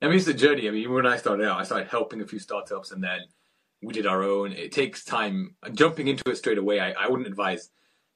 I 0.00 0.06
mean, 0.06 0.16
it's 0.16 0.26
a 0.28 0.34
journey. 0.34 0.68
I 0.68 0.70
mean, 0.70 0.90
when 0.92 1.06
I 1.06 1.18
started 1.18 1.46
out, 1.46 1.60
I 1.60 1.64
started 1.64 1.88
helping 1.88 2.22
a 2.22 2.26
few 2.26 2.38
startups 2.38 2.92
and 2.92 3.02
then 3.02 3.20
we 3.82 3.92
did 3.92 4.06
our 4.06 4.22
own. 4.22 4.52
It 4.52 4.72
takes 4.72 5.04
time. 5.04 5.56
Jumping 5.72 6.08
into 6.08 6.30
it 6.30 6.36
straight 6.36 6.58
away, 6.58 6.80
I, 6.80 6.92
I 6.92 7.08
wouldn't 7.08 7.28
advise 7.28 7.68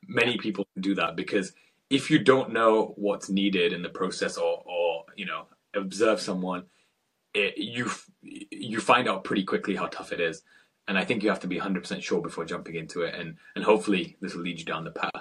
many 0.06 0.36
people 0.36 0.66
do 0.80 0.94
that 0.94 1.16
because 1.16 1.52
if 1.90 2.10
you 2.10 2.18
don't 2.18 2.52
know 2.52 2.94
what's 2.96 3.28
needed 3.28 3.72
in 3.72 3.82
the 3.82 3.88
process 3.88 4.36
or, 4.36 4.62
or 4.64 5.04
you 5.16 5.26
know 5.26 5.46
observe 5.74 6.20
someone 6.20 6.64
it, 7.34 7.56
you 7.56 7.90
you 8.22 8.80
find 8.80 9.08
out 9.08 9.24
pretty 9.24 9.44
quickly 9.44 9.74
how 9.74 9.86
tough 9.86 10.12
it 10.12 10.20
is. 10.20 10.42
And 10.88 10.98
i 10.98 11.04
think 11.04 11.22
you 11.22 11.28
have 11.28 11.40
to 11.40 11.46
be 11.46 11.58
100% 11.58 12.02
sure 12.02 12.20
before 12.20 12.44
jumping 12.44 12.74
into 12.74 13.02
it. 13.02 13.14
And 13.14 13.36
and 13.54 13.64
hopefully 13.64 14.16
this 14.20 14.34
will 14.34 14.42
lead 14.42 14.58
you 14.58 14.64
down 14.64 14.84
the 14.84 14.90
path 14.90 15.12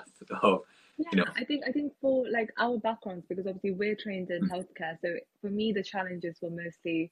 of 0.42 0.62
yeah, 0.98 1.08
you 1.12 1.18
know. 1.20 1.32
I 1.36 1.44
think 1.46 1.64
i 1.68 1.72
think 1.72 1.94
for 2.02 2.26
like 2.30 2.50
our 2.58 2.78
backgrounds 2.78 3.26
because 3.28 3.48
obviously 3.48 3.72
we're 3.72 3.96
trained 3.96 4.30
in 4.30 4.44
mm-hmm. 4.44 4.54
healthcare. 4.54 4.98
So 5.02 5.16
for 5.42 5.50
me 5.50 5.72
the 5.72 5.84
challenges 5.84 6.38
were 6.42 6.50
mostly 6.50 7.12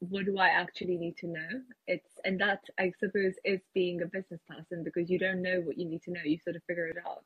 what 0.00 0.24
do 0.24 0.38
I 0.38 0.48
actually 0.48 0.96
need 0.96 1.16
to 1.18 1.26
know? 1.26 1.60
It's 1.86 2.18
and 2.24 2.40
that 2.40 2.62
I 2.78 2.92
suppose 2.98 3.34
is 3.44 3.60
being 3.74 4.02
a 4.02 4.06
business 4.06 4.40
person 4.48 4.82
because 4.82 5.10
you 5.10 5.18
don't 5.18 5.42
know 5.42 5.60
what 5.60 5.78
you 5.78 5.86
need 5.86 6.02
to 6.02 6.12
know. 6.12 6.20
You 6.24 6.38
sort 6.38 6.56
of 6.56 6.62
figure 6.64 6.86
it 6.86 6.96
out. 7.06 7.24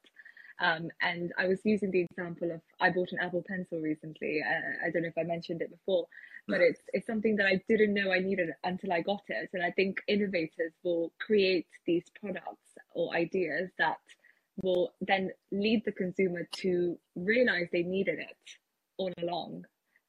Um, 0.60 0.88
and 1.02 1.32
I 1.36 1.46
was 1.46 1.60
using 1.64 1.90
the 1.90 2.02
example 2.02 2.50
of 2.52 2.60
I 2.80 2.90
bought 2.90 3.12
an 3.12 3.18
Apple 3.20 3.44
Pencil 3.46 3.80
recently. 3.80 4.40
Uh, 4.42 4.86
I 4.86 4.90
don't 4.90 5.02
know 5.02 5.08
if 5.08 5.18
I 5.18 5.24
mentioned 5.24 5.62
it 5.62 5.70
before, 5.70 6.06
but 6.46 6.60
it's 6.60 6.80
it's 6.92 7.06
something 7.06 7.36
that 7.36 7.46
I 7.46 7.60
didn't 7.68 7.94
know 7.94 8.12
I 8.12 8.20
needed 8.20 8.50
until 8.64 8.92
I 8.92 9.02
got 9.02 9.22
it. 9.28 9.50
And 9.52 9.62
I 9.62 9.70
think 9.70 10.00
innovators 10.08 10.72
will 10.82 11.12
create 11.20 11.66
these 11.86 12.04
products 12.20 12.76
or 12.92 13.14
ideas 13.14 13.70
that 13.78 13.98
will 14.62 14.92
then 15.00 15.30
lead 15.50 15.82
the 15.84 15.92
consumer 15.92 16.48
to 16.56 16.98
realize 17.16 17.68
they 17.72 17.82
needed 17.82 18.18
it 18.18 18.50
all 18.96 19.12
along 19.20 19.64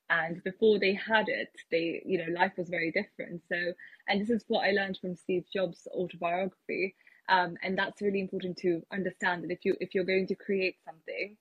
and 0.10 0.44
before 0.44 0.80
they 0.80 0.94
had 0.94 1.28
it 1.28 1.50
they 1.72 2.02
you 2.06 2.18
know 2.18 2.32
life 2.40 2.54
was 2.58 2.70
very 2.70 2.92
different. 2.92 3.42
So 3.50 3.74
and 4.08 4.22
this 4.22 4.30
is 4.30 4.44
what 4.48 4.66
i 4.66 4.72
learned 4.72 4.98
from 5.00 5.16
steve 5.16 5.46
jobs 5.52 5.88
autobiography. 5.94 6.96
Um, 7.28 7.58
and 7.64 7.76
that's 7.76 8.04
really 8.04 8.22
important 8.22 8.56
to 8.58 8.84
understand 8.92 9.44
that 9.44 9.52
if 9.52 9.66
you 9.66 9.76
if 9.80 9.96
you're 9.96 10.04
going 10.04 10.28
to 10.28 10.36
create 10.36 10.78
something 10.86 11.38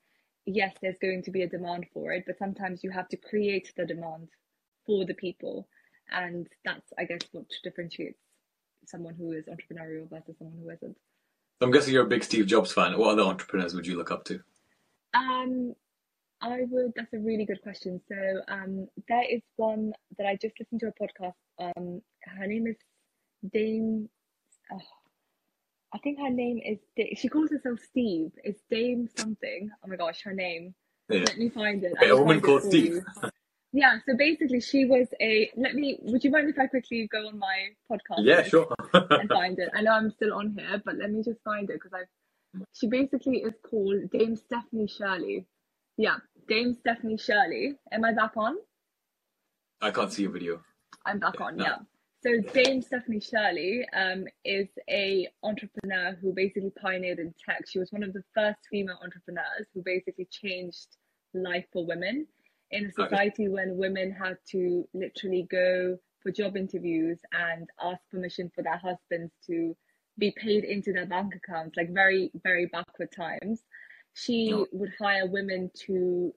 yes 0.46 0.74
there's 0.80 0.98
going 0.98 1.22
to 1.22 1.30
be 1.30 1.42
a 1.42 1.48
demand 1.48 1.86
for 1.92 2.12
it 2.12 2.24
but 2.26 2.38
sometimes 2.38 2.82
you 2.82 2.90
have 2.90 3.08
to 3.08 3.16
create 3.16 3.72
the 3.76 3.84
demand 3.84 4.28
for 4.86 5.04
the 5.04 5.14
people. 5.14 5.68
And 6.10 6.48
that's 6.64 6.92
i 6.98 7.04
guess 7.04 7.20
what 7.32 7.46
differentiates 7.62 8.18
someone 8.86 9.14
who 9.14 9.32
is 9.32 9.46
entrepreneurial 9.46 10.08
versus 10.08 10.36
someone 10.38 10.58
who 10.62 10.70
isn't. 10.70 10.96
So 11.60 11.66
i'm 11.66 11.70
guessing 11.70 11.92
you're 11.92 12.04
a 12.04 12.08
big 12.08 12.24
steve 12.24 12.46
jobs 12.46 12.72
fan. 12.72 12.98
What 12.98 13.12
other 13.12 13.22
entrepreneurs 13.22 13.74
would 13.74 13.86
you 13.86 13.96
look 13.96 14.10
up 14.10 14.24
to? 14.24 14.40
Um 15.12 15.74
I 16.44 16.66
would. 16.70 16.92
That's 16.94 17.12
a 17.14 17.18
really 17.18 17.46
good 17.46 17.62
question. 17.62 18.00
So 18.06 18.16
um, 18.48 18.86
there 19.08 19.24
is 19.30 19.40
one 19.56 19.94
that 20.18 20.26
I 20.26 20.36
just 20.36 20.54
listened 20.60 20.80
to 20.80 20.88
a 20.88 20.92
podcast. 20.92 21.32
Um, 21.58 22.02
her 22.38 22.46
name 22.46 22.66
is 22.66 22.76
Dame. 23.50 24.10
Oh, 24.70 24.78
I 25.94 25.98
think 25.98 26.18
her 26.18 26.28
name 26.28 26.60
is. 26.62 26.78
she 27.18 27.28
calls 27.28 27.50
herself 27.50 27.78
Steve. 27.88 28.32
It's 28.44 28.60
Dame 28.70 29.08
something. 29.16 29.70
Oh 29.82 29.88
my 29.88 29.96
gosh, 29.96 30.20
her 30.24 30.34
name. 30.34 30.74
Yeah. 31.08 31.20
Let 31.20 31.38
me 31.38 31.48
find 31.48 31.82
it. 31.82 31.94
a 32.02 32.14
woman 32.14 32.42
called 32.42 32.64
Steve. 32.64 33.00
yeah. 33.72 34.00
So 34.06 34.14
basically, 34.14 34.60
she 34.60 34.84
was 34.84 35.08
a. 35.22 35.50
Let 35.56 35.74
me. 35.74 35.98
Would 36.02 36.24
you 36.24 36.30
mind 36.30 36.50
if 36.50 36.58
I 36.58 36.66
quickly 36.66 37.08
go 37.10 37.26
on 37.26 37.38
my 37.38 37.68
podcast? 37.90 38.18
Yeah, 38.18 38.42
sure. 38.42 38.68
and 38.92 39.30
find 39.30 39.58
it. 39.58 39.70
I 39.74 39.80
know 39.80 39.92
I'm 39.92 40.10
still 40.10 40.34
on 40.34 40.54
here, 40.58 40.82
but 40.84 40.96
let 40.96 41.10
me 41.10 41.22
just 41.22 41.40
find 41.42 41.70
it 41.70 41.80
because 41.82 41.92
I've. 41.94 42.62
She 42.74 42.86
basically 42.86 43.38
is 43.38 43.54
called 43.68 44.10
Dame 44.12 44.36
Stephanie 44.36 44.88
Shirley. 44.88 45.46
Yeah, 45.96 46.16
Dame 46.48 46.74
Stephanie 46.74 47.16
Shirley. 47.16 47.74
Am 47.92 48.04
I 48.04 48.12
back 48.12 48.36
on? 48.36 48.56
I 49.80 49.90
can't 49.90 50.12
see 50.12 50.22
your 50.22 50.32
video. 50.32 50.60
I'm 51.06 51.18
back 51.18 51.40
on, 51.40 51.56
no. 51.56 51.64
yeah. 51.64 51.76
So 52.22 52.40
Dame 52.52 52.80
Stephanie 52.80 53.20
Shirley 53.20 53.86
um, 53.94 54.24
is 54.44 54.68
a 54.88 55.28
entrepreneur 55.42 56.16
who 56.20 56.32
basically 56.32 56.72
pioneered 56.80 57.18
in 57.18 57.34
tech. 57.44 57.64
She 57.68 57.78
was 57.78 57.92
one 57.92 58.02
of 58.02 58.14
the 58.14 58.22
first 58.34 58.60
female 58.70 58.98
entrepreneurs 59.02 59.66
who 59.74 59.82
basically 59.82 60.26
changed 60.30 60.96
life 61.34 61.66
for 61.72 61.84
women 61.84 62.26
in 62.70 62.86
a 62.86 62.92
society 62.92 63.44
okay. 63.44 63.48
when 63.48 63.76
women 63.76 64.10
had 64.10 64.38
to 64.52 64.88
literally 64.94 65.46
go 65.50 65.98
for 66.22 66.32
job 66.32 66.56
interviews 66.56 67.18
and 67.32 67.68
ask 67.82 68.00
permission 68.10 68.50
for 68.54 68.62
their 68.62 68.78
husbands 68.78 69.32
to 69.46 69.76
be 70.16 70.32
paid 70.36 70.64
into 70.64 70.92
their 70.92 71.06
bank 71.06 71.34
accounts, 71.34 71.76
like 71.76 71.92
very, 71.92 72.30
very 72.42 72.66
backward 72.66 73.10
times 73.14 73.64
she 74.14 74.50
no. 74.50 74.66
would 74.72 74.92
hire 74.98 75.26
women 75.26 75.70
to 75.86 76.32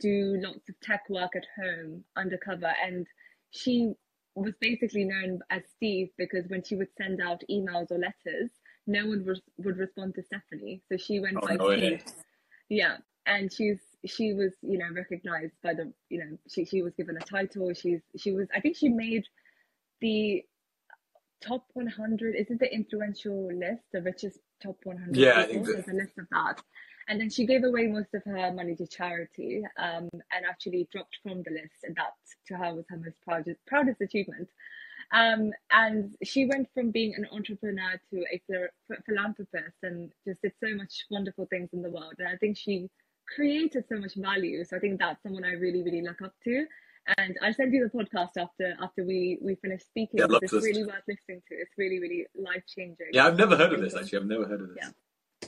do 0.00 0.40
lots 0.42 0.68
of 0.68 0.80
tech 0.80 1.02
work 1.08 1.32
at 1.36 1.44
home 1.56 2.04
undercover 2.16 2.72
and 2.84 3.06
she 3.50 3.94
was 4.34 4.54
basically 4.60 5.04
known 5.04 5.40
as 5.50 5.62
Steve 5.76 6.10
because 6.16 6.44
when 6.48 6.62
she 6.62 6.76
would 6.76 6.88
send 6.96 7.20
out 7.20 7.42
emails 7.50 7.90
or 7.90 7.98
letters, 7.98 8.50
no 8.86 9.06
one 9.06 9.24
was, 9.24 9.40
would 9.58 9.76
respond 9.76 10.14
to 10.14 10.22
Stephanie. 10.22 10.82
So 10.88 10.96
she 10.96 11.20
went 11.20 11.36
oh, 11.42 11.46
by 11.46 11.56
no 11.56 11.76
Steve. 11.76 12.04
Yeah. 12.68 12.96
And 13.26 13.52
she's 13.52 13.80
she 14.06 14.32
was, 14.32 14.52
you 14.62 14.78
know, 14.78 14.86
recognized 14.94 15.54
by 15.62 15.74
the 15.74 15.92
you 16.08 16.18
know, 16.18 16.38
she 16.48 16.64
she 16.64 16.82
was 16.82 16.94
given 16.94 17.16
a 17.16 17.20
title. 17.20 17.72
She's 17.74 18.00
she 18.16 18.32
was 18.32 18.48
I 18.54 18.60
think 18.60 18.76
she 18.76 18.88
made 18.88 19.24
the 20.00 20.42
top 21.40 21.64
100 21.74 22.34
is 22.34 22.50
it 22.50 22.58
the 22.58 22.72
influential 22.74 23.48
list 23.52 23.82
the 23.92 24.02
richest 24.02 24.40
top 24.60 24.76
100 24.82 25.16
Yeah, 25.16 25.42
I 25.42 25.46
people 25.46 25.66
there's 25.66 25.86
a 25.86 25.92
list 25.92 26.18
of 26.18 26.26
that 26.32 26.60
and 27.08 27.20
then 27.20 27.30
she 27.30 27.46
gave 27.46 27.64
away 27.64 27.86
most 27.86 28.12
of 28.14 28.22
her 28.24 28.52
money 28.52 28.74
to 28.76 28.86
charity 28.86 29.62
um, 29.78 30.08
and 30.12 30.44
actually 30.48 30.88
dropped 30.92 31.18
from 31.22 31.42
the 31.42 31.50
list 31.50 31.84
and 31.84 31.96
that 31.96 32.12
to 32.46 32.54
her 32.54 32.74
was 32.74 32.84
her 32.88 32.96
most 32.96 33.20
proudest, 33.22 33.58
proudest 33.66 34.00
achievement 34.00 34.48
um, 35.12 35.50
and 35.70 36.14
she 36.22 36.46
went 36.46 36.68
from 36.74 36.90
being 36.90 37.14
an 37.16 37.26
entrepreneur 37.32 38.00
to 38.10 38.24
a 38.32 38.40
phil- 38.46 38.98
philanthropist 39.06 39.76
and 39.82 40.12
just 40.26 40.42
did 40.42 40.52
so 40.62 40.74
much 40.74 41.06
wonderful 41.10 41.46
things 41.46 41.70
in 41.72 41.82
the 41.82 41.90
world 41.90 42.14
and 42.18 42.28
i 42.28 42.36
think 42.36 42.56
she 42.56 42.88
created 43.34 43.84
so 43.88 43.98
much 43.98 44.14
value 44.14 44.64
so 44.64 44.76
i 44.76 44.80
think 44.80 44.98
that's 44.98 45.22
someone 45.22 45.44
i 45.44 45.52
really 45.52 45.82
really 45.82 46.02
look 46.02 46.22
up 46.22 46.32
to 46.44 46.66
and 47.16 47.38
I'll 47.42 47.54
send 47.54 47.72
you 47.72 47.88
the 47.88 47.98
podcast 47.98 48.36
after 48.36 48.74
after 48.82 49.02
we 49.04 49.38
we 49.40 49.54
finish 49.54 49.82
speaking. 49.82 50.20
Yeah, 50.20 50.26
it's 50.42 50.52
listen 50.52 50.60
really 50.60 50.84
worth 50.84 51.02
listening 51.08 51.42
to. 51.48 51.54
It's 51.54 51.72
really 51.78 52.00
really 52.00 52.26
life 52.38 52.64
changing. 52.66 53.06
Yeah, 53.12 53.26
I've 53.26 53.38
never 53.38 53.56
heard 53.56 53.72
of 53.72 53.80
this 53.80 53.94
actually. 53.94 54.18
I've 54.18 54.26
never 54.26 54.46
heard 54.46 54.60
of 54.60 54.68
this. 54.68 54.76
Yeah. 54.82 54.90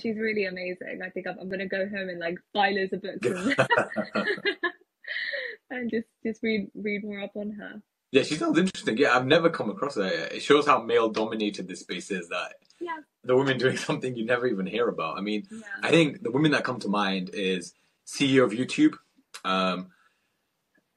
She's 0.01 0.17
really 0.17 0.45
amazing. 0.47 1.01
I 1.05 1.11
think 1.11 1.27
I'm, 1.27 1.39
I'm 1.39 1.49
gonna 1.49 1.67
go 1.69 1.89
home 1.89 2.09
and 2.09 2.19
like 2.19 2.39
buy 2.55 2.71
loads 2.71 2.93
of 2.93 3.03
books 3.03 3.27
and, 3.27 3.57
and 5.71 5.91
just 5.91 6.07
just 6.25 6.43
read 6.43 6.69
read 6.75 7.05
more 7.05 7.21
up 7.21 7.33
on 7.37 7.51
her. 7.53 7.83
Yeah, 8.13 8.23
she 8.25 8.35
sounds 8.35 8.59
interesting. 8.59 8.97
Yeah, 8.97 9.17
I've 9.17 9.27
never 9.27 9.49
come 9.51 9.71
across 9.71 9.95
her. 9.95 10.05
It 10.07 10.43
shows 10.43 10.67
how 10.67 10.83
male 10.83 11.09
dominated 11.11 11.69
this 11.69 11.81
space 11.81 12.11
is 12.11 12.29
that 12.29 12.55
Yeah. 12.81 12.97
the 13.23 13.37
women 13.37 13.57
doing 13.57 13.77
something 13.89 14.17
you 14.17 14.25
never 14.25 14.47
even 14.49 14.67
hear 14.67 14.89
about. 14.89 15.17
I 15.17 15.21
mean, 15.21 15.47
Yeah. 15.51 15.61
I 15.83 15.91
think 15.91 16.23
the 16.23 16.31
women 16.33 16.51
that 16.53 16.65
come 16.65 16.81
to 16.81 16.89
mind 16.89 17.31
is 17.33 17.73
CEO 18.07 18.43
of 18.45 18.51
YouTube, 18.51 18.95
um, 19.45 19.91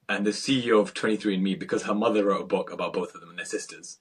and 0.10 0.26
the 0.26 0.32
CEO 0.32 0.82
of 0.82 0.94
23andMe 0.96 1.60
because 1.60 1.84
her 1.84 1.94
mother 1.94 2.26
wrote 2.26 2.42
a 2.42 2.46
book 2.48 2.72
about 2.72 2.94
both 2.94 3.14
of 3.14 3.22
them 3.22 3.30
and 3.30 3.38
their 3.38 3.46
sisters. 3.46 4.00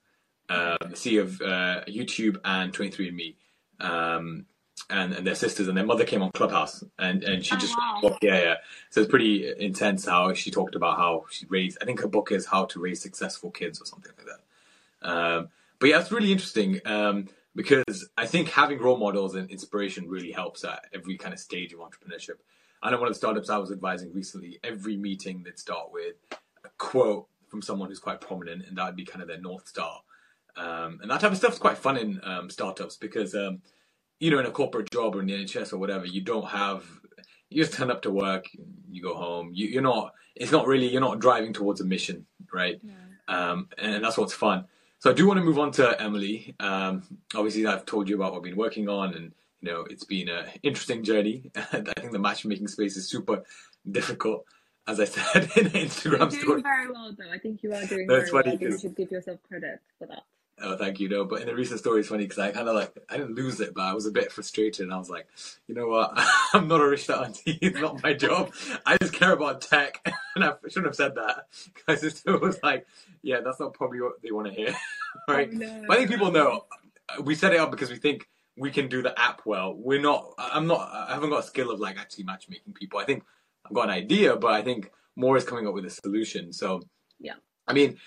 Um, 0.49 0.78
the 0.80 0.97
CEO 0.97 1.21
of 1.23 1.40
uh, 1.42 1.85
YouTube 1.87 2.38
and 2.44 2.73
23andMe, 2.73 3.37
um, 3.80 4.47
and, 4.91 5.12
and 5.15 5.27
their 5.27 5.35
sisters, 5.35 5.69
and 5.69 5.77
their 5.77 5.87
mother 5.87 6.05
came 6.05 6.23
on 6.23 6.31
Clubhouse, 6.33 6.85
and, 6.99 7.25
and 7.25 7.45
she 7.45 7.55
Oh, 7.55 7.59
just 7.59 7.77
wow. 7.77 8.19
yeah 8.23 8.43
yeah. 8.43 8.55
So 8.91 9.01
it's 9.01 9.11
pretty 9.11 9.53
intense 9.59 10.07
how 10.07 10.35
she 10.35 10.51
talked 10.51 10.75
about 10.75 10.99
how 10.99 11.25
she 11.31 11.47
raised. 11.47 11.79
I 11.81 11.85
think 11.85 12.01
her 12.01 12.09
book 12.09 12.33
is 12.33 12.47
How 12.47 12.67
to 12.67 12.81
Raise 12.81 13.01
Successful 13.01 13.51
Kids 13.51 13.81
or 13.81 13.87
something 13.87 14.12
like 14.17 14.27
that. 14.27 15.09
Um, 15.09 15.49
but 15.79 15.89
yeah, 15.89 16.01
it's 16.01 16.12
really 16.12 16.33
interesting 16.33 16.81
um, 16.85 17.29
because 17.55 18.09
I 18.17 18.27
think 18.27 18.51
having 18.51 18.79
role 18.79 18.99
models 18.99 19.35
and 19.35 19.51
inspiration 19.51 20.09
really 20.09 20.33
helps 20.33 20.65
at 20.65 20.85
every 20.95 21.17
kind 21.17 21.33
of 21.35 21.41
stage 21.41 21.73
of 21.73 21.81
entrepreneurship. 21.81 22.39
I 22.83 22.91
know 22.91 22.99
one 22.99 23.09
of 23.09 23.15
the 23.15 23.19
startups 23.19 23.51
I 23.51 23.59
was 23.59 23.73
advising 23.73 24.12
recently, 24.12 24.59
every 24.65 24.97
meeting 24.97 25.43
they'd 25.45 25.59
start 25.59 25.93
with 25.93 26.17
a 26.65 26.69
quote 26.79 27.29
from 27.49 27.62
someone 27.62 27.89
who's 27.89 27.99
quite 27.99 28.21
prominent, 28.21 28.67
and 28.67 28.77
that 28.79 28.87
would 28.87 28.97
be 28.97 29.05
kind 29.05 29.23
of 29.23 29.29
their 29.29 29.41
north 29.41 29.69
star. 29.69 30.01
Um, 30.57 30.99
and 31.03 31.11
that 31.11 31.21
type 31.21 31.33
of 31.33 31.39
stuff 31.39 31.53
is 31.53 31.59
quite 31.59 31.79
fun 31.79 31.97
in 31.97 32.21
um, 32.25 32.51
startups 32.51 32.97
because, 32.97 33.35
um, 33.35 33.62
you 34.23 34.31
know, 34.31 34.38
in 34.38 34.47
a 34.47 34.52
corporate 34.52 34.88
job 34.93 35.17
or 35.17 35.21
in 35.21 35.26
the 35.26 35.33
NHS 35.33 35.73
or 35.73 35.79
whatever, 35.79 36.07
you 36.07 36.21
don't 36.21 36.47
have, 36.47 36.85
you 37.50 37.61
just 37.61 37.76
turn 37.76 37.91
up 37.91 38.02
to 38.02 38.11
work, 38.12 38.49
you 38.88 39.02
go 39.02 39.14
home. 39.14 39.50
You, 39.52 39.67
you're 39.67 39.83
not, 39.83 40.14
it's 40.37 40.52
not 40.52 40.69
really, 40.69 40.88
you're 40.88 41.00
not 41.00 41.19
driving 41.19 41.52
towards 41.52 41.81
a 41.81 41.85
mission, 41.85 42.25
right? 42.55 42.81
um, 43.26 43.69
and 43.79 44.05
that's 44.05 44.17
what's 44.17 44.33
fun. 44.33 44.67
So 45.00 45.11
I 45.11 45.12
do 45.12 45.26
want 45.26 45.38
to 45.38 45.45
move 45.45 45.59
on 45.59 45.73
to 45.73 46.00
Emily. 46.00 46.55
Um, 46.61 47.02
obviously, 47.35 47.67
I've 47.67 47.85
told 47.85 48.09
you 48.09 48.14
about 48.14 48.31
what 48.31 48.38
I've 48.38 48.45
been 48.45 48.57
working 48.57 48.88
on, 48.88 49.14
and 49.14 49.33
you 49.61 49.73
know 49.73 49.87
it's 49.91 50.05
been 50.05 50.29
an 50.29 50.47
interesting 50.62 51.02
journey. 51.02 51.50
I 51.57 51.81
think 51.81 52.12
the 52.12 52.21
matchmaking 52.21 52.69
space 52.69 52.97
is 52.97 53.09
super 53.09 53.43
difficult, 53.91 54.45
as 54.87 55.00
I 55.00 55.07
said 55.07 55.50
in 55.57 55.64
the 55.64 55.71
Instagram 55.71 55.91
story. 55.91 56.14
You're 56.14 56.29
doing 56.29 56.31
story. 56.31 56.62
very 56.62 56.93
well 56.93 57.12
though. 57.19 57.33
I 57.33 57.38
think 57.38 57.64
you 57.64 57.75
are 57.75 57.85
doing 57.87 58.07
That's 58.07 58.31
very 58.31 58.33
well. 58.33 58.43
funny 58.45 58.55
I 58.55 58.59
think 58.59 58.71
you 58.71 58.79
should 58.79 58.97
give 58.97 59.11
yourself 59.11 59.41
credit 59.49 59.81
for 59.99 60.07
that. 60.07 60.23
Oh, 60.62 60.76
thank 60.76 61.00
you. 61.00 61.09
No, 61.09 61.25
but 61.25 61.40
in 61.40 61.47
the 61.47 61.54
recent 61.54 61.81
story, 61.81 62.00
it's 62.00 62.09
funny 62.09 62.25
because 62.25 62.38
I 62.38 62.52
kind 62.52 62.69
of 62.69 62.75
like 62.75 62.97
I 63.11 63.16
didn't 63.16 63.35
lose 63.35 63.61
it, 63.61 63.75
but 63.75 63.83
I 63.83 63.95
was 63.95 64.07
a 64.07 64.11
bit 64.11 64.31
frustrated, 64.33 64.85
and 64.85 64.95
I 64.95 64.99
was 64.99 65.11
like, 65.11 65.26
you 65.66 65.75
know 65.75 65.87
what? 65.88 66.12
I'm 66.54 66.69
not 66.69 66.81
a 66.81 66.88
rich 66.88 67.09
auntie. 67.11 67.59
It's 67.62 67.81
not 67.81 68.02
my 68.02 68.12
job. 68.14 68.52
I 68.87 68.97
just 68.99 69.12
care 69.12 69.33
about 69.33 69.61
tech, 69.61 70.00
and 70.37 70.45
I 70.45 70.52
shouldn't 70.69 70.87
have 70.87 70.97
said 70.97 71.15
that 71.17 71.47
because 71.75 72.02
it 72.04 72.41
was 72.41 72.58
like, 72.63 72.87
yeah, 73.23 73.41
that's 73.45 73.60
not 73.60 73.75
probably 73.75 74.00
what 74.00 74.23
they 74.23 74.30
want 74.30 74.49
to 74.49 74.54
hear, 74.54 74.75
right? 75.28 75.50
Oh, 75.52 75.56
no. 75.56 75.84
But 75.87 75.95
I 75.95 75.99
think 75.99 76.10
people 76.10 76.30
know 76.30 76.67
we 77.23 77.34
set 77.34 77.52
it 77.52 77.60
up 77.60 77.71
because 77.71 77.91
we 77.91 77.97
think 77.97 78.28
we 78.56 78.71
can 78.71 78.89
do 78.89 79.02
the 79.02 79.19
app 79.19 79.43
well. 79.45 79.75
We're 79.75 80.00
not. 80.00 80.32
I'm 80.39 80.67
not. 80.67 80.91
I 80.93 81.15
haven't 81.15 81.30
got 81.30 81.41
a 81.41 81.47
skill 81.47 81.71
of 81.71 81.80
like 81.80 81.99
actually 81.99 82.25
matchmaking 82.25 82.75
people. 82.75 82.99
I 83.00 83.04
think 83.04 83.25
I've 83.67 83.75
got 83.75 83.84
an 83.84 83.91
idea, 83.91 84.37
but 84.37 84.52
I 84.52 84.63
think 84.63 84.91
more 85.17 85.37
is 85.37 85.45
coming 85.45 85.67
up 85.67 85.75
with 85.75 85.84
a 85.87 85.91
solution. 85.91 86.52
So 86.52 86.82
Yeah. 87.19 87.34
I 87.67 87.73
mean, 87.75 87.99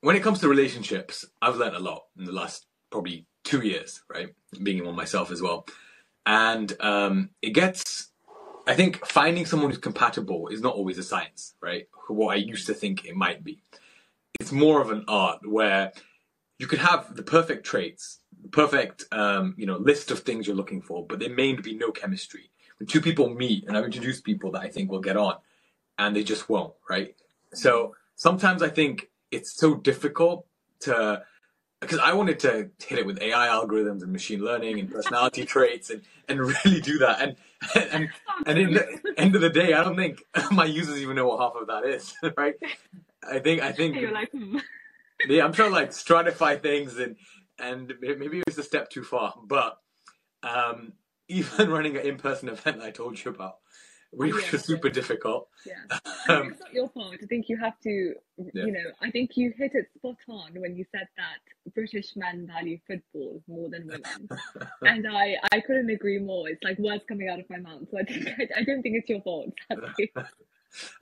when 0.00 0.16
it 0.16 0.22
comes 0.22 0.40
to 0.40 0.48
relationships, 0.48 1.24
I've 1.42 1.56
learned 1.56 1.76
a 1.76 1.80
lot 1.80 2.04
in 2.18 2.24
the 2.24 2.32
last 2.32 2.66
probably 2.90 3.26
two 3.44 3.60
years, 3.60 4.02
right? 4.08 4.28
Being 4.62 4.78
in 4.78 4.86
one 4.86 4.96
myself 4.96 5.30
as 5.30 5.42
well, 5.42 5.66
and 6.26 6.74
um, 6.80 7.30
it 7.42 7.50
gets. 7.50 8.08
I 8.66 8.74
think 8.74 9.04
finding 9.06 9.46
someone 9.46 9.70
who's 9.70 9.78
compatible 9.78 10.48
is 10.48 10.60
not 10.60 10.74
always 10.74 10.98
a 10.98 11.02
science, 11.02 11.54
right? 11.60 11.88
What 12.08 12.32
I 12.32 12.36
used 12.36 12.66
to 12.66 12.74
think 12.74 13.04
it 13.04 13.16
might 13.16 13.42
be. 13.42 13.62
It's 14.38 14.52
more 14.52 14.80
of 14.80 14.90
an 14.90 15.04
art 15.08 15.48
where 15.48 15.92
you 16.58 16.66
could 16.66 16.78
have 16.78 17.16
the 17.16 17.22
perfect 17.22 17.64
traits, 17.64 18.18
the 18.42 18.48
perfect 18.48 19.04
um, 19.12 19.54
you 19.56 19.66
know 19.66 19.76
list 19.76 20.10
of 20.10 20.20
things 20.20 20.46
you're 20.46 20.56
looking 20.56 20.82
for, 20.82 21.06
but 21.06 21.18
there 21.18 21.30
may 21.30 21.52
be 21.54 21.74
no 21.74 21.90
chemistry. 21.90 22.50
When 22.78 22.86
two 22.86 23.00
people 23.00 23.28
meet, 23.28 23.66
and 23.66 23.76
I've 23.76 23.84
introduced 23.84 24.24
people 24.24 24.52
that 24.52 24.62
I 24.62 24.68
think 24.68 24.90
will 24.90 25.00
get 25.00 25.16
on, 25.16 25.36
and 25.98 26.16
they 26.16 26.24
just 26.24 26.48
won't, 26.48 26.72
right? 26.88 27.14
So 27.52 27.94
sometimes 28.14 28.62
I 28.62 28.68
think 28.68 29.09
it's 29.30 29.56
so 29.56 29.74
difficult 29.74 30.46
to 30.80 31.22
because 31.80 31.98
I 31.98 32.12
wanted 32.12 32.38
to 32.40 32.70
hit 32.86 32.98
it 32.98 33.06
with 33.06 33.22
AI 33.22 33.48
algorithms 33.48 34.02
and 34.02 34.12
machine 34.12 34.40
learning 34.40 34.78
and 34.78 34.90
personality 34.90 35.44
traits 35.46 35.88
and, 35.88 36.02
and 36.28 36.40
really 36.40 36.80
do 36.80 36.98
that. 36.98 37.20
And 37.20 37.36
and 37.74 38.10
and 38.46 38.58
in 38.58 38.74
the 38.74 39.14
end 39.16 39.34
of 39.34 39.40
the 39.40 39.48
day, 39.48 39.72
I 39.72 39.82
don't 39.82 39.96
think 39.96 40.22
my 40.50 40.66
users 40.66 40.98
even 40.98 41.16
know 41.16 41.26
what 41.26 41.40
half 41.40 41.60
of 41.60 41.68
that 41.68 41.86
is, 41.86 42.14
right? 42.36 42.54
I 43.22 43.38
think 43.38 43.62
I 43.62 43.72
think 43.72 43.96
like, 44.12 44.30
hmm. 44.30 44.58
yeah, 45.26 45.44
I'm 45.44 45.52
trying 45.52 45.70
to 45.70 45.74
like 45.74 45.90
stratify 45.90 46.60
things 46.60 46.98
and 46.98 47.16
and 47.58 47.92
maybe 48.00 48.38
it 48.38 48.44
was 48.46 48.58
a 48.58 48.62
step 48.62 48.90
too 48.90 49.04
far, 49.04 49.34
but 49.46 49.78
um, 50.42 50.94
even 51.28 51.70
running 51.70 51.96
an 51.96 52.06
in-person 52.06 52.48
event 52.48 52.80
I 52.80 52.90
told 52.90 53.22
you 53.22 53.30
about, 53.30 53.56
which 54.12 54.34
Yeah. 54.34 54.50
was 54.52 54.64
super 54.64 54.88
difficult. 54.88 55.48
Yeah. 55.66 55.74
I 56.04 56.32
Um, 56.34 56.42
think 56.42 56.52
it's 56.52 56.60
not 56.60 56.72
your 56.74 56.88
fault. 56.88 57.14
I 57.22 57.26
think 57.26 57.48
you 57.48 57.56
have 57.56 57.78
to, 57.80 58.14
Yeah. 58.38 58.64
you 58.66 58.72
know, 58.72 58.90
I 59.00 59.10
think 59.10 59.36
you 59.36 59.52
hit 59.56 59.74
it 59.74 59.86
spot 59.96 60.16
on 60.28 60.52
when 60.60 60.76
you 60.76 60.84
said 60.92 61.08
that 61.16 61.72
British 61.74 62.16
men 62.16 62.46
value 62.46 62.78
football 62.86 63.42
more 63.46 63.68
than 63.70 63.86
women. 63.86 64.28
and 64.82 65.06
I, 65.08 65.36
I 65.52 65.60
couldn't 65.60 65.90
agree 65.90 66.18
more. 66.18 66.48
It's 66.48 66.62
like 66.62 66.78
words 66.78 67.04
coming 67.08 67.28
out 67.28 67.38
of 67.40 67.48
my 67.48 67.58
mouth. 67.58 67.82
So 67.90 67.98
I 67.98 68.04
think 68.04 68.28
I, 68.28 68.48
I 68.60 68.64
don't 68.64 68.82
think 68.82 68.96
it's 68.96 69.08
your 69.08 69.22
fault. 69.22 69.52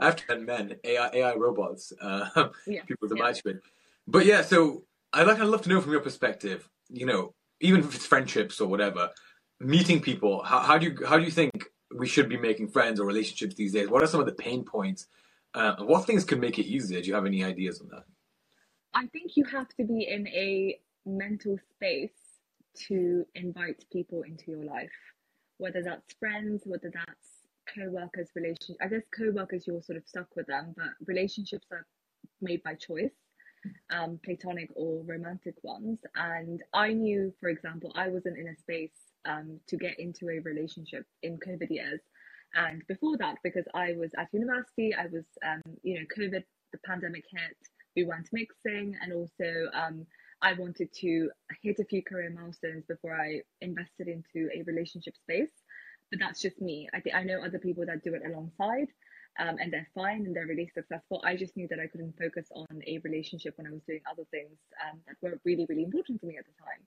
I 0.01 0.05
have 0.07 0.17
to 0.17 0.39
men, 0.39 0.77
AI, 0.85 1.11
AI 1.13 1.35
robots, 1.35 1.93
uh, 2.01 2.49
Yeah. 2.67 2.83
people 2.85 3.09
to 3.09 3.17
Yeah. 3.17 3.23
match 3.25 3.41
with. 3.45 3.61
But 4.07 4.25
yeah, 4.25 4.43
so 4.43 4.85
I 5.13 5.23
like. 5.23 5.39
I'd 5.39 5.47
love 5.49 5.63
to 5.63 5.69
know 5.69 5.81
from 5.81 5.93
your 5.93 6.01
perspective. 6.01 6.69
You 6.89 7.05
know, 7.05 7.35
even 7.61 7.81
if 7.81 7.95
it's 7.95 8.07
friendships 8.07 8.61
or 8.61 8.69
whatever, 8.69 9.11
meeting 9.61 10.01
people. 10.01 10.43
How, 10.43 10.61
how 10.61 10.79
do 10.79 10.87
you 10.87 11.07
how 11.07 11.19
do 11.19 11.25
you 11.25 11.31
think 11.31 11.67
we 11.95 12.07
should 12.07 12.29
be 12.29 12.37
making 12.37 12.69
friends 12.69 13.01
or 13.01 13.07
relationships 13.07 13.55
these 13.55 13.73
days? 13.73 13.89
What 13.89 14.03
are 14.03 14.07
some 14.07 14.21
of 14.21 14.27
the 14.27 14.33
pain 14.33 14.65
points? 14.65 15.07
Uh, 15.55 15.77
what 15.81 16.07
things 16.07 16.25
could 16.25 16.41
make 16.41 16.59
it 16.59 16.67
easier? 16.67 17.01
Do 17.01 17.09
you 17.09 17.15
have 17.15 17.27
any 17.27 17.43
ideas 17.43 17.81
on 17.81 17.89
that? 17.89 18.05
I 18.95 19.07
think 19.07 19.37
you 19.37 19.45
have 19.45 19.69
to 19.77 19.85
be 19.85 20.07
in 20.09 20.27
a 20.29 20.79
mental 21.07 21.59
space 21.75 22.11
to 22.89 23.25
invite 23.35 23.85
people 23.93 24.23
into 24.23 24.51
your 24.51 24.65
life, 24.65 24.91
whether 25.59 25.83
that's 25.83 26.15
friends, 26.21 26.63
whether 26.65 26.91
that's 26.93 27.29
co-workers, 27.75 28.31
relationships. 28.35 28.79
I 28.81 28.89
guess 28.89 29.03
co-workers 29.17 29.67
you're 29.67 29.83
sort 29.83 29.99
of 29.99 30.07
stuck 30.07 30.29
with 30.37 30.47
them, 30.47 30.75
but 30.77 30.89
relationships 31.07 31.67
are 31.71 31.87
made 32.41 32.63
by 32.63 32.75
choice, 32.75 33.13
um, 33.91 34.19
platonic 34.25 34.71
or 34.75 35.03
romantic 35.05 35.55
ones. 35.63 35.99
And 36.15 36.63
I 36.73 36.93
knew, 36.93 37.33
for 37.41 37.49
example, 37.49 37.93
I 37.95 38.09
wasn't 38.09 38.39
in 38.39 38.49
a 38.49 38.57
space 38.57 38.97
um, 39.27 39.61
to 39.69 39.77
get 39.77 39.99
into 39.99 40.29
a 40.29 40.41
relationship 40.41 41.05
in 41.23 41.39
COVID 41.39 41.71
years. 41.71 42.01
And 42.55 42.83
before 42.89 43.17
that, 43.19 43.37
because 43.45 43.67
I 43.75 43.95
was 43.99 44.11
at 44.19 44.29
university, 44.33 44.95
I 44.95 45.07
was, 45.07 45.25
um, 45.45 45.63
you 45.83 45.95
know, 45.95 46.07
COVID, 46.17 46.43
the 46.73 46.79
pandemic 46.87 47.25
hit, 47.31 47.57
we 47.97 48.05
weren't 48.05 48.29
mixing, 48.33 48.97
and 49.03 49.13
also 49.13 49.69
um, 49.75 50.07
I 50.43 50.53
wanted 50.55 50.93
to 51.01 51.31
hit 51.63 51.79
a 51.79 51.85
few 51.85 52.03
career 52.03 52.31
milestones 52.31 52.85
before 52.89 53.15
I 53.15 53.43
invested 53.61 54.09
into 54.09 54.49
a 54.55 54.63
relationship 54.63 55.17
space. 55.17 55.51
But 56.11 56.21
that's 56.21 56.41
just 56.41 56.61
me. 56.61 56.89
I 56.95 57.01
think 57.01 57.17
I 57.17 57.23
know 57.23 57.43
other 57.45 57.59
people 57.59 57.85
that 57.87 58.03
do 58.03 58.15
it 58.15 58.23
alongside, 58.25 58.89
um, 59.39 59.57
and 59.61 59.73
they're 59.73 59.89
fine 59.95 60.27
and 60.27 60.35
they're 60.35 60.47
really 60.47 60.71
successful. 60.75 61.23
I 61.25 61.37
just 61.37 61.57
knew 61.57 61.69
that 61.69 61.79
I 61.81 61.87
couldn't 61.87 62.19
focus 62.19 62.49
on 62.55 62.67
a 62.87 62.99
relationship 62.99 63.55
when 63.57 63.67
I 63.67 63.71
was 63.71 63.83
doing 63.87 64.01
other 64.11 64.25
things 64.31 64.59
um, 64.85 64.99
that 65.07 65.17
were 65.23 65.39
really, 65.45 65.67
really 65.69 65.85
important 65.85 66.21
to 66.21 66.27
me 66.27 66.37
at 66.39 66.45
the 66.45 66.53
time. 66.63 66.83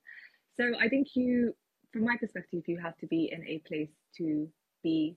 So 0.58 0.80
I 0.80 0.90
think 0.90 1.16
you, 1.16 1.56
from 1.94 2.06
my 2.06 2.18
perspective, 2.20 2.64
you 2.68 2.78
have 2.80 2.98
to 2.98 3.08
be 3.08 3.32
in 3.32 3.46
a 3.48 3.60
place 3.68 3.92
to 4.18 4.48
be 4.84 5.16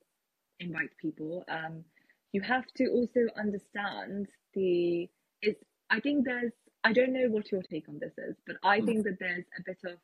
invite 0.60 0.90
people. 1.00 1.44
Um, 1.48 1.84
you 2.32 2.40
have 2.42 2.66
to 2.76 2.88
also 2.88 3.26
understand 3.36 4.28
the. 4.54 5.08
It's. 5.42 5.62
I 5.90 6.00
think 6.00 6.24
there's 6.24 6.52
I 6.84 6.92
don't 6.92 7.14
know 7.14 7.28
what 7.28 7.50
your 7.50 7.62
take 7.62 7.88
on 7.88 7.98
this 7.98 8.12
is, 8.18 8.36
but 8.46 8.56
I 8.62 8.80
mm. 8.80 8.86
think 8.86 9.04
that 9.04 9.18
there's 9.18 9.44
a 9.58 9.62
bit 9.64 9.78
of 9.86 9.98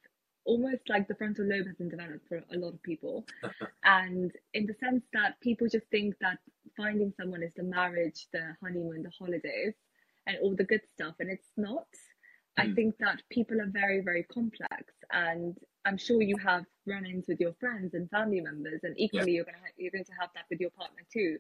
almost 0.47 0.88
like 0.88 1.07
the 1.07 1.14
frontal 1.14 1.45
lobe 1.45 1.66
has 1.66 1.77
been 1.77 1.90
developed 1.90 2.27
for 2.27 2.38
a 2.38 2.57
lot 2.57 2.73
of 2.73 2.83
people. 2.83 3.27
and 3.85 4.33
in 4.55 4.66
the 4.66 4.75
sense 4.81 5.05
that 5.12 5.38
people 5.40 5.69
just 5.69 5.87
think 5.90 6.14
that 6.21 6.38
finding 6.81 7.12
someone 7.21 7.43
is 7.43 7.53
the 7.57 7.62
marriage, 7.62 8.27
the 8.33 8.57
honeymoon, 8.62 9.03
the 9.03 9.12
holidays, 9.19 9.75
and 10.27 10.37
all 10.43 10.55
the 10.57 10.64
good 10.64 10.81
stuff. 10.95 11.14
And 11.21 11.31
it's 11.31 11.53
not. 11.57 11.88
Mm. 12.59 12.62
I 12.62 12.66
hmm. 12.66 12.75
think 12.75 12.95
that 12.99 13.23
people 13.31 13.61
are 13.61 13.71
very, 13.71 14.01
very 14.01 14.25
complex. 14.25 14.85
And 15.12 15.57
I'm 15.85 15.97
sure 15.97 16.23
you 16.23 16.37
have 16.38 16.64
run 16.87 17.07
ins 17.07 17.27
with 17.29 17.40
your 17.40 17.55
friends 17.55 17.95
and 17.95 18.09
family 18.11 18.40
members, 18.40 18.81
and 18.83 18.95
equally 18.99 19.33
yeah. 19.33 19.37
you're 19.37 19.45
gonna 19.45 19.59
ha- 19.59 19.77
you're 19.77 19.93
going 19.93 20.05
to 20.05 20.19
have 20.21 20.31
that 20.35 20.45
with 20.51 20.61
your 20.61 20.71
partner 20.71 21.03
too. 21.12 21.38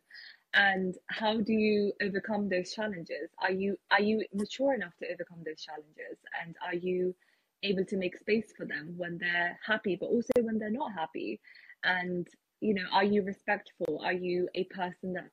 And 0.54 0.94
how 1.08 1.40
do 1.40 1.52
you 1.52 1.92
overcome 2.02 2.48
those 2.48 2.72
challenges? 2.72 3.30
Are 3.38 3.52
you 3.52 3.76
are 3.90 4.02
you 4.02 4.24
mature 4.32 4.74
enough 4.74 4.96
to 4.98 5.06
overcome 5.12 5.42
those 5.44 5.60
challenges? 5.62 6.18
And 6.42 6.56
are 6.66 6.74
you 6.74 7.14
able 7.62 7.84
to 7.84 7.96
make 7.96 8.16
space 8.16 8.52
for 8.56 8.66
them 8.66 8.94
when 8.96 9.18
they're 9.18 9.58
happy, 9.64 9.96
but 10.00 10.06
also 10.06 10.32
when 10.40 10.58
they're 10.58 10.70
not 10.70 10.92
happy? 10.92 11.40
And 11.84 12.26
you 12.60 12.74
know, 12.74 12.86
are 12.92 13.04
you 13.04 13.22
respectful? 13.22 14.00
Are 14.04 14.12
you 14.12 14.48
a 14.54 14.64
person 14.64 15.14
that 15.14 15.30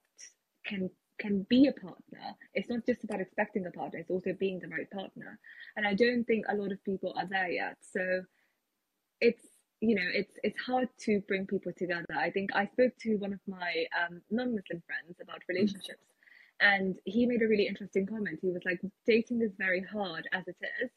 can 0.65 0.89
can 1.19 1.45
be 1.49 1.67
a 1.67 1.73
partner? 1.73 2.35
It's 2.53 2.69
not 2.69 2.85
just 2.85 3.03
about 3.03 3.21
expecting 3.21 3.65
a 3.65 3.71
partner; 3.71 3.99
it's 3.99 4.11
also 4.11 4.33
being 4.33 4.59
the 4.59 4.67
right 4.67 4.89
partner. 4.91 5.39
And 5.75 5.85
I 5.85 5.93
don't 5.93 6.23
think 6.25 6.45
a 6.47 6.55
lot 6.55 6.71
of 6.71 6.83
people 6.83 7.13
are 7.17 7.27
there 7.27 7.49
yet. 7.49 7.77
So 7.81 8.23
it's 9.21 9.47
you 9.79 9.95
know 9.95 10.09
it's 10.13 10.33
it's 10.43 10.59
hard 10.59 10.89
to 10.99 11.21
bring 11.27 11.45
people 11.45 11.71
together 11.77 12.05
i 12.17 12.29
think 12.29 12.49
i 12.55 12.65
spoke 12.65 12.93
to 12.99 13.15
one 13.17 13.33
of 13.33 13.39
my 13.47 13.85
um, 13.99 14.21
non-muslim 14.31 14.81
friends 14.85 15.17
about 15.21 15.37
mm. 15.37 15.49
relationships 15.49 16.03
and 16.59 16.97
he 17.05 17.25
made 17.27 17.41
a 17.41 17.47
really 17.47 17.67
interesting 17.67 18.05
comment 18.05 18.39
he 18.41 18.49
was 18.49 18.61
like 18.65 18.79
dating 19.05 19.41
is 19.41 19.51
very 19.57 19.83
hard 19.83 20.27
as 20.33 20.47
it 20.47 20.55
is 20.81 20.89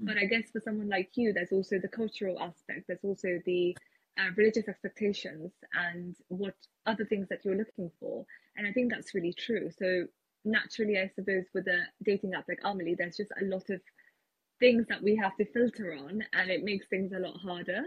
mm. 0.00 0.06
but 0.06 0.16
i 0.16 0.24
guess 0.24 0.50
for 0.52 0.60
someone 0.60 0.88
like 0.88 1.10
you 1.16 1.32
there's 1.32 1.52
also 1.52 1.78
the 1.78 1.88
cultural 1.88 2.38
aspect 2.40 2.84
there's 2.86 3.04
also 3.04 3.40
the 3.44 3.76
uh, 4.18 4.30
religious 4.36 4.68
expectations 4.68 5.52
and 5.72 6.16
what 6.28 6.54
other 6.86 7.04
things 7.04 7.28
that 7.28 7.44
you're 7.44 7.56
looking 7.56 7.90
for. 8.00 8.24
And 8.56 8.66
i 8.66 8.72
think 8.72 8.90
that's 8.90 9.14
really 9.14 9.32
true. 9.32 9.70
So 9.78 10.06
naturally 10.44 10.96
i 10.96 11.10
suppose 11.14 11.44
with 11.52 11.66
a 11.66 11.80
dating 12.04 12.32
app 12.32 12.44
like 12.48 12.60
Amelie 12.64 12.94
there's 12.96 13.16
just 13.16 13.32
a 13.42 13.44
lot 13.44 13.68
of 13.70 13.80
things 14.60 14.86
that 14.88 15.02
we 15.02 15.16
have 15.16 15.36
to 15.36 15.44
filter 15.44 15.92
on 15.92 16.22
and 16.32 16.50
it 16.50 16.62
makes 16.62 16.86
things 16.88 17.12
a 17.12 17.18
lot 17.18 17.36
harder. 17.36 17.82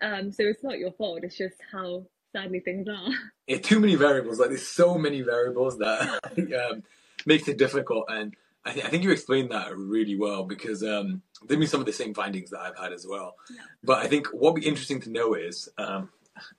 Um 0.00 0.32
so 0.32 0.44
it's 0.44 0.62
not 0.62 0.78
your 0.78 0.92
fault. 0.92 1.20
It's 1.22 1.36
just 1.36 1.56
how 1.70 2.06
sadly 2.32 2.60
things 2.60 2.88
are. 2.88 3.10
Yeah 3.46 3.58
too 3.58 3.80
many 3.80 3.94
variables. 3.94 4.38
Like 4.38 4.48
there's 4.48 4.66
so 4.66 4.96
many 4.96 5.20
variables 5.20 5.78
that 5.78 6.20
um, 6.70 6.82
makes 7.26 7.48
it 7.48 7.58
difficult. 7.58 8.06
And 8.08 8.34
I, 8.64 8.72
th- 8.72 8.84
I, 8.84 8.88
think 8.88 9.04
you 9.04 9.10
explained 9.10 9.50
that 9.50 9.76
really 9.76 10.16
well 10.16 10.44
because 10.44 10.82
um, 10.82 11.22
there 11.46 11.58
been 11.58 11.68
some 11.68 11.80
of 11.80 11.86
the 11.86 11.92
same 11.92 12.14
findings 12.14 12.50
that 12.50 12.60
I've 12.60 12.78
had 12.78 12.92
as 12.92 13.06
well. 13.06 13.36
Yeah. 13.50 13.62
But 13.82 13.98
I 13.98 14.08
think 14.08 14.28
what 14.28 14.54
would 14.54 14.62
be 14.62 14.66
interesting 14.68 15.00
to 15.02 15.10
know 15.10 15.34
is, 15.34 15.68
um, 15.76 16.08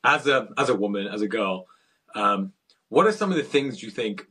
as 0.03 0.27
a 0.27 0.49
as 0.57 0.69
a 0.69 0.75
woman, 0.75 1.07
as 1.07 1.21
a 1.21 1.27
girl, 1.27 1.67
um, 2.13 2.53
what 2.89 3.07
are 3.07 3.11
some 3.11 3.31
of 3.31 3.37
the 3.37 3.43
things 3.43 3.81
you 3.81 3.89
think 3.89 4.27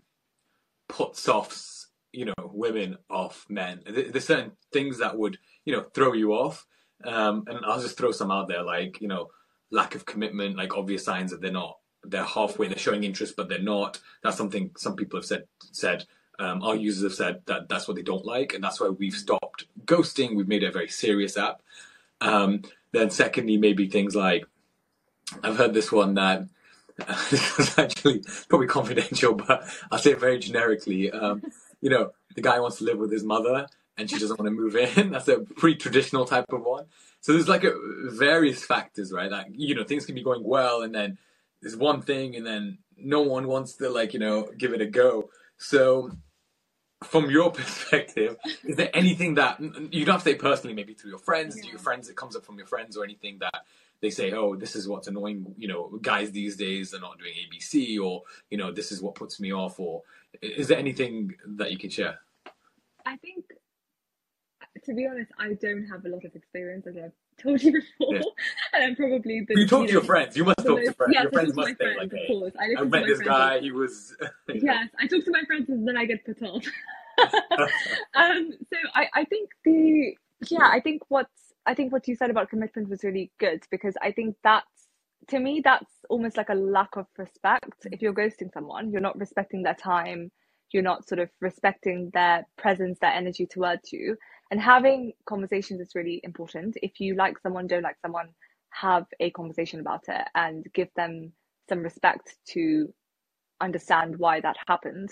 puts 0.89 1.29
off 1.29 1.87
you 2.13 2.27
know 2.27 2.33
women 2.53 2.97
off 3.11 3.45
men. 3.49 3.81
There's 3.87 4.27
certain 4.27 4.53
things 4.73 4.99
that 4.99 5.19
would 5.19 5.39
you 5.65 5.75
know 5.75 5.83
throw 5.83 6.13
you 6.13 6.33
off, 6.33 6.67
um, 7.05 7.45
and 7.49 7.65
I'll 7.65 7.81
just 7.81 7.99
throw 7.99 8.13
some 8.13 8.31
out 8.31 8.49
there 8.49 8.63
like 8.63 9.01
you 9.01 9.09
know 9.09 9.31
lack 9.71 9.95
of 9.95 10.07
commitment, 10.07 10.57
like 10.57 10.77
obvious 10.77 11.05
signs 11.05 11.33
that 11.33 11.41
they're 11.41 11.51
not 11.51 11.77
they're 12.07 12.25
halfway, 12.25 12.69
they're 12.69 12.79
showing 12.79 13.05
interest 13.05 13.35
but 13.37 13.49
they're 13.49 13.59
not. 13.59 14.01
That's 14.23 14.37
something 14.37 14.71
some 14.77 14.97
people 14.97 15.19
have 15.19 15.27
said 15.27 15.45
said. 15.73 16.05
Um, 16.38 16.62
our 16.62 16.75
users 16.75 17.05
have 17.05 17.14
said 17.14 17.42
that 17.47 17.68
that's 17.68 17.87
what 17.87 17.97
they 17.97 18.03
don't 18.03 18.25
like, 18.25 18.55
and 18.55 18.62
that's 18.62 18.81
why 18.81 18.88
we've 18.88 19.14
stopped 19.14 19.66
ghosting. 19.85 20.37
We've 20.37 20.49
made 20.49 20.62
it 20.62 20.68
a 20.68 20.73
very 20.73 20.88
serious 20.88 21.37
app. 21.37 21.62
Um, 22.20 22.62
then, 22.92 23.11
secondly, 23.11 23.57
maybe 23.57 23.88
things 23.88 24.16
like 24.16 24.44
I've 25.42 25.57
heard 25.57 25.75
this 25.75 25.90
one 25.90 26.14
that 26.14 26.47
this 27.31 27.59
is 27.59 27.79
actually 27.79 28.23
probably 28.49 28.66
confidential, 28.66 29.35
but 29.35 29.64
I'll 29.90 29.99
say 29.99 30.12
it 30.12 30.20
very 30.20 30.38
generically. 30.38 31.11
Um, 31.11 31.42
you 31.81 31.90
know, 31.90 32.12
the 32.35 32.42
guy 32.42 32.61
wants 32.61 32.79
to 32.79 32.85
live 32.85 32.99
with 32.99 33.12
his 33.12 33.25
mother 33.25 33.66
and 33.97 34.09
she 34.09 34.18
doesn't 34.18 34.38
want 34.38 34.49
to 34.49 34.55
move 34.55 34.77
in. 34.77 35.11
That's 35.12 35.29
a 35.29 35.40
pretty 35.40 35.77
traditional 35.77 36.25
type 36.25 36.53
of 36.53 36.62
one. 36.62 36.87
So 37.20 37.33
there's 37.33 37.49
like 37.49 37.64
a, 37.64 37.73
various 38.11 38.64
factors, 38.64 39.12
right? 39.12 39.31
Like, 39.31 39.49
you 39.53 39.75
know, 39.75 39.85
things 39.85 40.07
can 40.07 40.14
be 40.14 40.23
going 40.23 40.44
well 40.44 40.83
and 40.83 40.94
then 40.94 41.18
there's 41.62 41.77
one 41.77 42.03
thing 42.03 42.37
and 42.37 42.47
then 42.47 42.79
no 42.97 43.23
one 43.23 43.49
wants 43.49 43.75
to 43.77 43.88
like, 43.88 44.14
you 44.14 44.20
know, 44.20 44.51
give 44.57 44.73
it 44.73 44.81
a 44.81 44.87
go. 44.87 45.31
So 45.57 46.11
from 47.05 47.31
your 47.31 47.51
perspective, 47.61 48.37
is 48.64 48.77
there 48.77 48.90
anything 48.95 49.35
that 49.35 49.61
you 49.61 50.05
don't 50.05 50.14
have 50.14 50.25
to 50.25 50.31
say 50.31 50.35
personally, 50.35 50.75
maybe 50.75 50.95
through 50.95 51.11
your 51.11 51.19
friends, 51.19 51.57
yeah. 51.57 51.71
your 51.71 51.79
friends, 51.79 52.09
it 52.09 52.17
comes 52.17 52.37
up 52.37 52.45
from 52.45 52.59
your 52.59 52.67
friends 52.67 52.97
or 52.97 53.05
anything 53.05 53.38
that 53.38 53.64
they 54.01 54.11
say, 54.11 54.33
oh, 54.33 54.55
this 54.55 54.77
is 54.77 54.87
what's 54.87 55.09
annoying, 55.09 55.55
you 55.57 55.69
know, 55.69 55.99
guys 56.03 56.31
these 56.31 56.57
days, 56.57 56.90
they're 56.90 57.01
not 57.01 57.19
doing 57.19 57.33
ABC, 57.33 57.99
or, 58.03 58.23
you 58.51 58.59
know, 58.59 58.73
this 58.73 58.93
is 58.93 59.01
what 59.01 59.14
puts 59.14 59.40
me 59.40 59.53
off, 59.53 59.81
or 59.81 60.03
is 60.43 60.69
there 60.69 60.79
anything 60.79 61.35
that 61.47 61.71
you 61.71 61.79
can 61.79 61.90
share? 61.90 62.19
I 63.07 63.17
think, 63.17 63.45
to 64.85 64.95
be 64.95 65.07
honest, 65.07 65.31
I 65.38 65.55
don't 65.55 65.87
have 65.87 66.05
a 66.05 66.09
lot 66.09 66.25
of 66.25 66.35
experience, 66.35 66.87
as 66.87 66.97
I've 66.97 67.12
told 67.42 67.62
you 67.62 67.73
before, 67.73 68.14
and 68.73 68.85
I'm 68.85 68.97
probably 68.97 69.40
the. 69.40 69.59
You 69.59 69.66
talk 69.66 69.83
you 69.83 69.87
to 69.88 69.92
know, 69.92 69.99
your 69.99 70.03
friends. 70.03 70.37
You 70.37 70.44
must 70.44 70.59
talk 70.59 70.79
most, 70.79 70.87
to 70.87 70.92
friends. 70.92 71.14
Yeah, 71.14 71.23
your 71.23 71.33
friends 71.33 71.55
must 71.55 71.68
say, 71.68 71.75
friends, 71.75 71.99
like, 71.99 72.12
hey, 72.12 72.35
of 72.35 72.40
course. 72.40 72.53
I, 72.59 72.81
I 72.81 72.85
met 72.85 73.07
this 73.07 73.20
guy. 73.20 73.61
He 73.61 73.70
was. 73.70 74.16
yes, 74.49 74.88
I 74.99 75.07
talk 75.07 75.25
to 75.25 75.31
my 75.31 75.42
friends, 75.47 75.68
and 75.68 75.87
then 75.87 75.97
I 75.97 76.05
get 76.07 76.25
put 76.25 76.42
off. 76.42 76.64
um, 78.14 78.51
so 78.73 78.77
I, 78.94 79.07
I 79.14 79.25
think 79.25 79.51
the 79.64 80.16
yeah, 80.51 80.68
I 80.70 80.81
think 80.81 81.03
what's 81.09 81.55
I 81.66 81.75
think 81.75 81.92
what 81.92 82.09
you 82.09 82.16
said 82.16 82.31
about 82.31 82.51
commitment 82.51 82.88
was 82.88 83.05
really 83.05 83.31
good 83.38 83.62
because 83.70 83.94
I 84.03 84.12
think 84.12 84.37
that's 84.42 84.66
to 85.29 85.38
me 85.38 85.61
that's 85.64 85.90
almost 86.11 86.37
like 86.37 86.49
a 86.49 86.55
lack 86.55 86.97
of 86.97 87.07
respect. 87.16 87.87
If 87.90 88.03
you're 88.03 88.14
ghosting 88.14 88.53
someone, 88.53 88.90
you're 88.90 89.01
not 89.01 89.18
respecting 89.18 89.62
their 89.62 89.75
time, 89.75 90.31
you're 90.73 90.83
not 90.83 91.09
sort 91.09 91.20
of 91.20 91.31
respecting 91.40 92.11
their 92.12 92.47
presence, 92.59 92.99
their 92.99 93.12
energy 93.12 93.47
towards 93.47 93.92
you. 93.92 94.16
And 94.50 94.61
having 94.61 95.12
conversations 95.26 95.80
is 95.80 95.94
really 95.94 96.20
important. 96.22 96.76
If 96.83 97.00
you 97.00 97.14
like 97.16 97.38
someone, 97.40 97.66
don't 97.66 97.83
like 97.83 97.96
someone, 98.02 98.28
have 98.70 99.07
a 99.20 99.30
conversation 99.30 99.80
about 99.80 100.04
it 100.09 100.26
and 100.35 100.66
give 100.74 100.88
them 100.96 101.33
some 101.68 101.80
respect 101.80 102.37
to 102.48 102.92
understand 103.61 104.18
why 104.18 104.40
that 104.40 104.57
happened. 104.66 105.11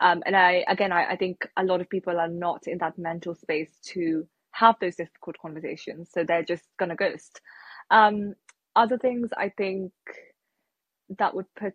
Um, 0.00 0.22
and 0.24 0.34
I 0.36 0.64
again 0.68 0.92
I, 0.92 1.10
I 1.10 1.16
think 1.16 1.46
a 1.56 1.64
lot 1.64 1.80
of 1.80 1.90
people 1.90 2.18
are 2.18 2.28
not 2.28 2.66
in 2.66 2.78
that 2.78 2.98
mental 2.98 3.34
space 3.34 3.78
to 3.92 4.26
have 4.52 4.76
those 4.80 4.96
difficult 4.96 5.36
conversations. 5.42 6.10
So 6.12 6.24
they're 6.24 6.44
just 6.44 6.64
gonna 6.78 6.96
ghost. 6.96 7.40
Um, 7.90 8.34
other 8.76 8.96
things 8.96 9.30
I 9.36 9.50
think 9.50 9.92
that 11.18 11.34
would 11.34 11.46
put 11.58 11.74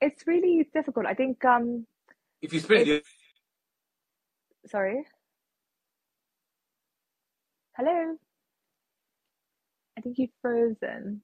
it's 0.00 0.26
really 0.26 0.68
difficult. 0.74 1.06
I 1.06 1.14
think 1.14 1.44
um 1.44 1.86
if 2.42 2.52
you 2.52 2.60
split 2.60 2.88
it 2.88 3.04
sorry. 4.66 5.04
Hello. 7.76 8.16
I 9.98 10.00
think 10.00 10.18
you've 10.18 10.30
frozen. 10.42 11.22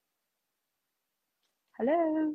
Hello. 1.79 2.35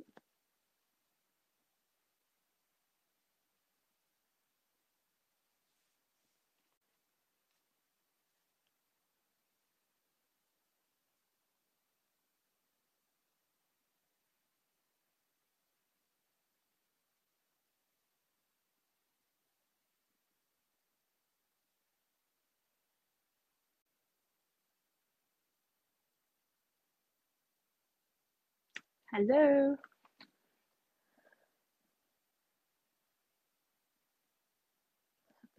Hello. 29.18 29.78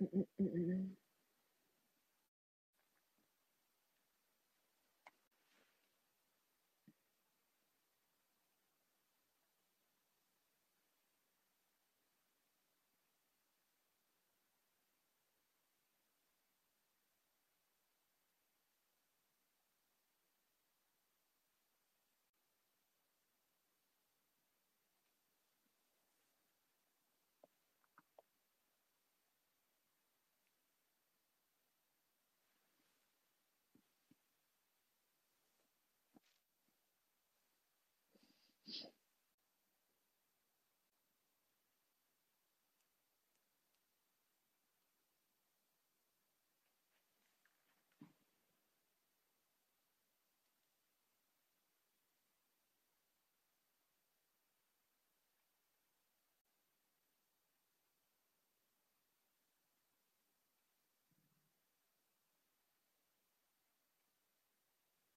Mm-mm-mm. 0.03 0.78